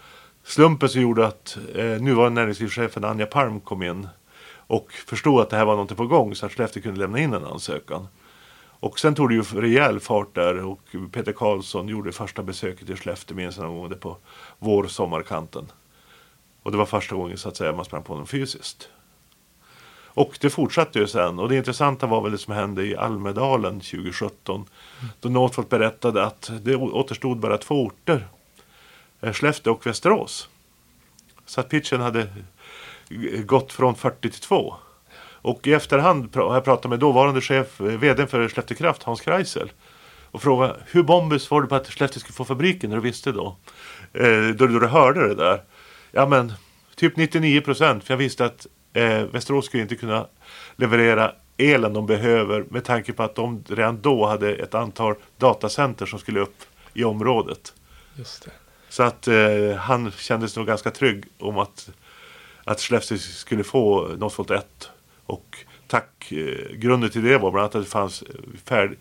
slumpen 0.45 0.89
som 0.89 1.01
gjorde 1.01 1.27
att 1.27 1.59
eh, 1.75 1.85
nuvarande 1.85 2.41
näringslivschefen 2.41 3.05
Anja 3.05 3.27
Palm 3.27 3.61
kom 3.61 3.83
in 3.83 4.09
och 4.67 4.93
förstod 4.93 5.41
att 5.41 5.51
det 5.51 5.57
här 5.57 5.65
var 5.65 5.77
något 5.77 5.97
på 5.97 6.07
gång 6.07 6.35
så 6.35 6.47
att 6.47 6.53
Skellefteå 6.53 6.83
kunde 6.83 7.01
lämna 7.01 7.19
in 7.19 7.35
en 7.35 7.45
ansökan. 7.45 8.09
Och 8.81 8.99
sen 8.99 9.15
tog 9.15 9.29
det 9.29 9.35
ju 9.35 9.43
rejäl 9.43 10.01
fart 10.01 10.35
där 10.35 10.65
och 10.65 10.81
Peter 11.13 11.33
Karlsson 11.33 11.89
gjorde 11.89 12.13
första 12.13 12.43
besöket 12.43 12.91
i 12.91 12.97
Skellefteå 12.97 13.37
minns 13.37 13.57
jag 13.57 13.65
någon 13.67 13.89
gång 13.89 13.99
på 13.99 14.17
vår 14.59 14.87
sommarkanten. 14.87 15.73
Och 16.63 16.73
det 16.73 16.79
var 16.79 16.87
första 16.87 17.17
gången 17.17 17.39
så 17.39 17.49
att 17.49 17.57
säga 17.57 17.73
man 17.73 17.85
sprang 17.85 18.03
på 18.03 18.13
honom 18.13 18.27
fysiskt. 18.27 18.89
Och 20.19 20.39
det 20.41 20.51
fortsatte 20.51 20.99
ju 20.99 21.07
sen 21.07 21.39
och 21.39 21.49
det 21.49 21.57
intressanta 21.57 22.07
var 22.07 22.21
väl 22.21 22.33
det 22.33 22.39
som 22.39 22.55
hände 22.55 22.85
i 22.85 22.97
Almedalen 22.97 23.81
2017. 23.81 24.65
Då 25.21 25.29
Northvolt 25.29 25.69
berättade 25.69 26.25
att 26.25 26.51
det 26.61 26.77
återstod 26.77 27.39
bara 27.39 27.59
två 27.59 27.85
orter. 27.85 28.29
Eh, 29.21 29.33
Skellefteå 29.33 29.73
och 29.73 29.87
Västerås. 29.87 30.49
Så 31.47 31.61
att 31.61 31.69
pitchen 31.69 32.01
hade 32.01 32.29
gått 33.45 33.73
från 33.73 33.95
40 33.95 34.31
till 34.31 34.41
2. 34.41 34.75
Och 35.21 35.67
i 35.67 35.73
efterhand 35.73 36.37
har 36.37 36.55
jag 36.55 36.65
pratat 36.65 36.91
med 36.91 36.99
dåvarande 36.99 37.41
chef, 37.41 37.81
eh, 37.81 37.87
vd 37.87 38.27
för 38.27 38.49
Skellefteå 38.49 38.77
Kraft, 38.77 39.03
Hans 39.03 39.21
Kreisel. 39.21 39.73
Och 40.31 40.43
frågat 40.43 40.77
hur 40.87 41.03
bombus 41.03 41.51
var 41.51 41.63
du 41.63 41.69
på 41.69 41.75
att 41.75 41.89
Skellefteå 41.89 42.21
skulle 42.21 42.35
få 42.35 42.45
fabriken 42.45 42.91
när 42.91 42.97
du 42.97 43.03
visste 43.03 43.33
då? 43.33 43.57
Eh, 44.13 44.49
då, 44.57 44.67
då 44.67 44.79
du 44.79 44.87
hörde 44.87 45.29
det 45.29 45.35
där. 45.35 45.63
Ja 46.11 46.27
men 46.27 46.53
typ 46.97 47.17
99 47.17 47.61
procent. 47.61 48.05
För 48.05 48.15
jag 48.15 48.19
visste 48.19 48.45
att 48.45 48.67
eh, 48.93 49.23
Västerås 49.23 49.67
skulle 49.67 49.83
inte 49.83 49.97
kunna 49.97 50.27
leverera 50.77 51.33
elen 51.57 51.93
de 51.93 52.07
behöver 52.07 52.65
med 52.71 52.85
tanke 52.85 53.13
på 53.13 53.23
att 53.23 53.35
de 53.35 53.65
redan 53.69 54.01
då 54.01 54.27
hade 54.27 54.55
ett 54.55 54.75
antal 54.75 55.15
datacenter 55.37 56.07
som 56.07 56.19
skulle 56.19 56.41
upp 56.41 56.65
i 56.95 57.05
området. 57.05 57.75
Just 58.17 58.45
det. 58.45 58.51
Så 58.89 59.03
att 59.03 59.29
eh, 59.29 59.75
han 59.79 60.11
kändes 60.11 60.57
nog 60.57 60.67
ganska 60.67 60.91
trygg 60.91 61.25
om 61.39 61.59
att, 61.59 61.91
att 62.65 62.81
Skellefteå 62.81 63.19
skulle 63.19 63.65
få 63.65 64.09
Northvolt 64.19 64.51
1. 64.51 64.91
Och 65.27 65.59
tack, 65.87 66.33
eh, 66.33 66.77
grunden 66.77 67.11
till 67.11 67.25
det 67.25 67.39
var 67.39 67.51
bland 67.51 67.63
annat 67.63 67.75
att 67.75 67.85
det 67.85 67.91
fanns 67.91 68.25
färd, 68.65 68.97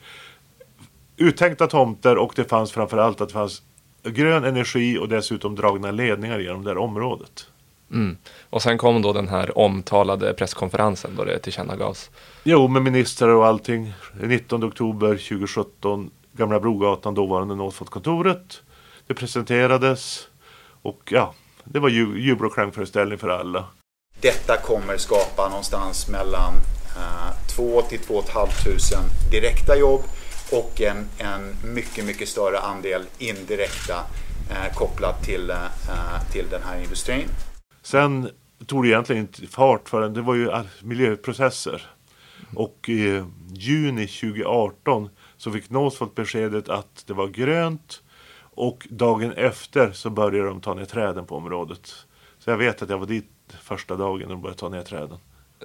uttänkta 1.18 1.68
tomter 1.68 2.18
och 2.18 2.34
det 2.36 2.44
fanns 2.44 2.72
framförallt 2.72 3.22
att 3.22 3.30
det 3.30 3.34
fanns 3.34 3.62
grön 4.04 4.44
energi 4.44 4.98
och 4.98 5.10
dessutom 5.10 5.56
dragna 5.56 5.92
ledningar 5.92 6.40
genom 6.40 6.64
det 6.64 6.70
här 6.70 6.78
området. 6.78 7.48
Mm. 7.92 8.18
Och 8.50 8.62
sen 8.62 8.78
kom 8.78 9.02
då 9.02 9.14
den 9.14 9.28
här 9.28 9.58
omtalade 9.58 10.34
presskonferensen 10.34 11.16
då 11.16 11.24
det 11.24 11.40
tillkännagavs. 11.40 12.10
Jo, 12.44 12.68
med 12.68 12.82
ministrar 12.82 13.30
och 13.30 13.46
allting. 13.46 13.94
19 14.22 14.64
oktober 14.64 15.08
2017, 15.08 16.12
Gamla 16.32 16.60
Brogatan, 16.60 17.14
dåvarande 17.14 17.56
Northvolt-kontoret. 17.56 18.62
Det 19.08 19.14
presenterades 19.14 20.28
och 20.82 21.02
ja, 21.12 21.34
det 21.64 21.80
var 21.80 21.90
ju 21.90 22.22
jubel 22.22 22.46
och 22.46 22.54
klangföreställning 22.54 23.18
för 23.18 23.30
alla. 23.30 23.66
Detta 24.22 24.58
kommer 24.58 24.98
skapa 24.98 25.50
någonstans 25.50 26.08
mellan 26.08 26.54
eh, 26.98 27.56
2 27.56 27.82
till 27.82 28.00
2 28.00 28.22
500 28.22 28.50
direkta 29.32 29.78
jobb 29.78 30.02
och 30.52 30.82
en, 30.82 31.10
en 31.18 31.74
mycket, 31.74 32.06
mycket 32.06 32.30
större 32.30 32.60
andel 32.60 33.02
indirekta 33.18 34.04
eh, 34.50 34.76
kopplat 34.76 35.24
till, 35.24 35.50
eh, 35.50 36.32
till 36.32 36.50
den 36.50 36.62
här 36.64 36.82
industrin. 36.84 37.30
Sen 37.88 38.30
tog 38.66 38.84
det 38.84 38.90
egentligen 38.90 39.22
inte 39.22 39.48
fart 39.48 39.90
förrän 39.90 40.14
det 40.14 40.22
var 40.22 40.36
ju 40.36 40.52
miljöprocesser. 40.82 41.90
Och 42.56 42.90
i 42.90 43.24
juni 43.54 44.08
2018 44.08 45.10
så 45.38 45.52
fick 45.52 45.70
Northvolt 45.70 46.16
beskedet 46.16 46.70
att 46.70 47.04
det 47.08 47.14
var 47.14 47.28
grönt 47.28 48.04
och 48.42 48.88
dagen 48.90 49.32
efter 49.32 49.92
så 49.92 50.10
började 50.10 50.50
de 50.50 50.62
ta 50.62 50.74
ner 50.74 50.86
träden 50.86 51.26
på 51.26 51.36
området. 51.36 51.94
Så 52.40 52.50
jag 52.50 52.58
vet 52.58 52.82
att 52.82 52.90
jag 52.90 52.98
var 52.98 53.06
dit 53.06 53.30
första 53.62 53.96
dagen 53.96 54.30
de 54.30 54.42
började 54.42 54.60
ta 54.60 54.70
ner 54.70 54.84
träden. 54.84 55.18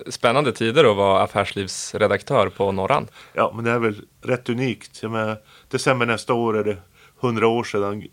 Spännande 0.06 0.52
tider 0.52 0.90
att 0.90 0.96
vara 0.96 1.22
affärslivsredaktör 1.22 2.48
på 2.48 2.72
Norran. 2.72 3.08
Ja, 3.32 3.52
men 3.54 3.64
det 3.64 3.70
är 3.70 3.78
väl 3.78 4.04
rätt 4.20 4.48
unikt. 4.48 5.02
Menar, 5.02 5.36
december 5.68 6.06
nästa 6.06 6.34
år 6.34 6.58
är 6.58 6.64
det 6.64 6.76
100 7.20 7.46
år 7.46 7.64
sedan 7.64 8.04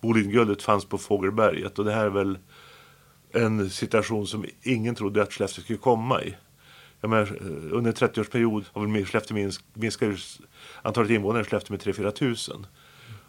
Bolidenguldet 0.00 0.62
fanns 0.62 0.84
på 0.84 0.98
Fågelberget 0.98 1.78
och 1.78 1.84
det 1.84 1.92
här 1.92 2.04
är 2.04 2.10
väl 2.10 2.38
en 3.32 3.70
situation 3.70 4.26
som 4.26 4.44
ingen 4.62 4.94
trodde 4.94 5.22
att 5.22 5.32
Skellefteå 5.32 5.62
skulle 5.62 5.78
komma 5.78 6.22
i. 6.22 6.36
Menar, 7.00 7.36
under 7.72 7.90
en 7.90 7.94
30-årsperiod 7.94 8.64
har 8.72 9.04
Skellefteå 9.04 9.34
minsk, 9.34 9.64
minskat 9.74 10.40
antalet 10.82 11.10
invånare 11.10 11.42
i 11.42 11.44
Skellefteå 11.44 11.72
med 11.72 11.80
3-4 11.80 12.10
tusen. 12.10 12.66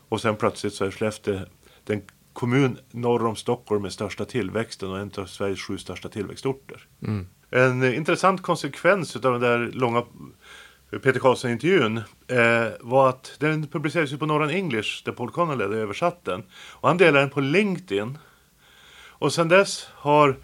Och 0.09 0.21
sen 0.21 0.35
plötsligt 0.35 0.73
så 0.73 0.85
är 0.85 0.91
Skellefteå 0.91 1.39
den 1.83 2.01
kommun 2.33 2.77
norr 2.91 3.25
om 3.25 3.35
Stockholm 3.35 3.81
med 3.81 3.93
största 3.93 4.25
tillväxten 4.25 4.89
och 4.89 4.99
en 4.99 5.12
av 5.17 5.25
Sveriges 5.25 5.62
sju 5.62 5.77
största 5.77 6.09
tillväxtorter. 6.09 6.88
Mm. 7.01 7.27
En 7.49 7.93
intressant 7.93 8.41
konsekvens 8.41 9.15
av 9.15 9.21
den 9.21 9.41
där 9.41 9.71
långa 9.73 10.03
Peter 10.91 11.19
Karlsson-intervjun 11.19 11.97
eh, 12.27 12.67
var 12.79 13.09
att 13.09 13.35
den 13.39 13.67
publicerades 13.67 14.19
på 14.19 14.25
Northern 14.25 14.49
English 14.49 15.03
där 15.05 15.12
Paul 15.12 15.31
Connolly 15.31 15.63
hade 15.63 15.77
översatt 15.77 16.25
den. 16.25 16.43
Och 16.51 16.88
han 16.88 16.97
delade 16.97 17.19
den 17.19 17.29
på 17.29 17.41
LinkedIn. 17.41 18.17
Och 19.19 19.34
sen 19.34 19.47
dess 19.47 19.88
har 19.93 20.36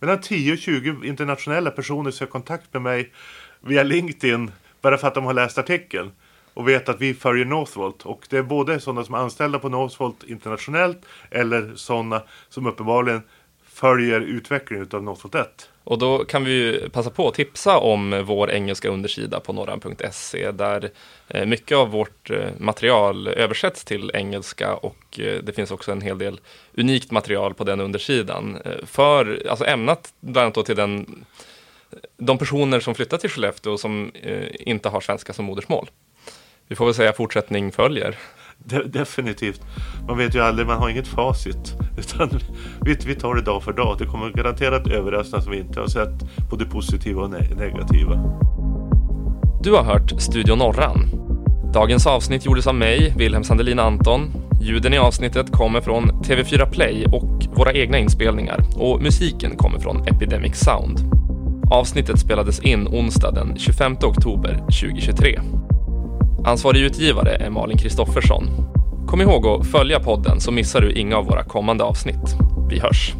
mellan 0.00 0.20
10 0.20 0.52
och 0.52 0.58
20 0.58 1.06
internationella 1.06 1.70
personer 1.70 2.10
sökt 2.10 2.32
kontakt 2.32 2.72
med 2.72 2.82
mig 2.82 3.12
via 3.60 3.82
LinkedIn 3.82 4.50
bara 4.80 4.98
för 4.98 5.08
att 5.08 5.14
de 5.14 5.24
har 5.24 5.34
läst 5.34 5.58
artikeln 5.58 6.10
och 6.54 6.68
vet 6.68 6.88
att 6.88 7.00
vi 7.00 7.14
följer 7.14 7.44
Northvolt. 7.44 8.02
Och 8.02 8.26
det 8.30 8.38
är 8.38 8.42
både 8.42 8.80
sådana 8.80 9.04
som 9.04 9.14
är 9.14 9.18
anställda 9.18 9.58
på 9.58 9.68
Northvolt 9.68 10.24
internationellt 10.24 11.06
eller 11.30 11.74
sådana 11.74 12.22
som 12.48 12.66
uppenbarligen 12.66 13.22
följer 13.64 14.20
utvecklingen 14.20 14.88
av 14.92 15.02
Northvolt 15.02 15.34
1. 15.34 15.68
Och 15.84 15.98
då 15.98 16.24
kan 16.24 16.44
vi 16.44 16.88
passa 16.92 17.10
på 17.10 17.28
att 17.28 17.34
tipsa 17.34 17.78
om 17.78 18.24
vår 18.26 18.50
engelska 18.50 18.88
undersida 18.88 19.40
på 19.40 19.52
norran.se 19.52 20.50
där 20.50 20.90
eh, 21.28 21.46
mycket 21.46 21.76
av 21.76 21.90
vårt 21.90 22.30
eh, 22.30 22.50
material 22.58 23.28
översätts 23.28 23.84
till 23.84 24.10
engelska 24.14 24.74
och 24.74 25.20
eh, 25.20 25.42
det 25.42 25.52
finns 25.52 25.70
också 25.70 25.92
en 25.92 26.00
hel 26.00 26.18
del 26.18 26.40
unikt 26.74 27.10
material 27.10 27.54
på 27.54 27.64
den 27.64 27.80
undersidan. 27.80 28.58
För, 28.84 29.42
alltså 29.50 29.64
ämnat 29.64 30.12
bland 30.20 30.56
annat 30.56 30.66
till 30.66 30.76
den, 30.76 31.24
de 32.16 32.38
personer 32.38 32.80
som 32.80 32.94
flyttar 32.94 33.18
till 33.18 33.30
Skellefteå 33.30 33.72
och 33.72 33.80
som 33.80 34.12
inte 34.52 34.88
har 34.88 35.00
svenska 35.00 35.32
som 35.32 35.44
modersmål. 35.44 35.90
Vi 36.68 36.76
får 36.76 36.84
väl 36.84 36.94
säga 36.94 37.12
fortsättning 37.12 37.72
följer. 37.72 38.18
De 38.58 38.82
definitivt. 38.82 39.60
Man 40.08 40.18
vet 40.18 40.34
ju 40.34 40.40
aldrig, 40.40 40.66
man 40.66 40.78
har 40.78 40.88
inget 40.88 41.08
facit. 41.08 41.74
Utan 41.96 42.40
vi, 42.80 42.96
vi 43.06 43.14
tar 43.14 43.34
det 43.34 43.42
dag 43.42 43.62
för 43.62 43.72
dag. 43.72 43.96
Det 43.98 44.06
kommer 44.06 44.30
garanterat 44.30 44.86
överraska 44.86 45.40
som 45.40 45.52
vi 45.52 45.58
inte 45.58 45.80
har 45.80 45.86
sett. 45.86 46.48
Både 46.50 46.64
positiva 46.64 47.22
och 47.22 47.30
ne 47.30 47.38
negativa. 47.38 48.14
Du 49.62 49.72
har 49.72 49.82
hört 49.82 50.20
Studio 50.20 50.54
Norran. 50.54 50.98
Dagens 51.72 52.06
avsnitt 52.06 52.46
gjordes 52.46 52.66
av 52.66 52.74
mig, 52.74 53.14
Wilhelm 53.16 53.44
Sandelin 53.44 53.78
Anton. 53.78 54.32
Ljuden 54.62 54.94
i 54.94 54.98
avsnittet 54.98 55.52
kommer 55.52 55.80
från 55.80 56.04
TV4 56.04 56.70
Play 56.70 57.06
och 57.12 57.44
våra 57.56 57.72
egna 57.72 57.98
inspelningar. 57.98 58.64
Och 58.76 59.02
musiken 59.02 59.56
kommer 59.56 59.78
från 59.78 60.06
Epidemic 60.06 60.56
Sound. 60.56 61.00
Avsnittet 61.70 62.18
spelades 62.18 62.60
in 62.60 62.86
onsdag 62.86 63.30
den 63.30 63.58
25 63.58 63.96
oktober 64.02 64.54
2023. 64.54 65.40
Ansvarig 66.44 66.80
utgivare 66.80 67.34
är 67.34 67.50
Malin 67.50 67.78
Kristoffersson. 67.78 68.44
Kom 69.06 69.20
ihåg 69.20 69.46
att 69.46 69.66
följa 69.66 70.00
podden 70.00 70.40
så 70.40 70.52
missar 70.52 70.80
du 70.80 70.92
inga 70.92 71.16
av 71.16 71.26
våra 71.26 71.44
kommande 71.44 71.84
avsnitt. 71.84 72.36
Vi 72.70 72.78
hörs! 72.78 73.14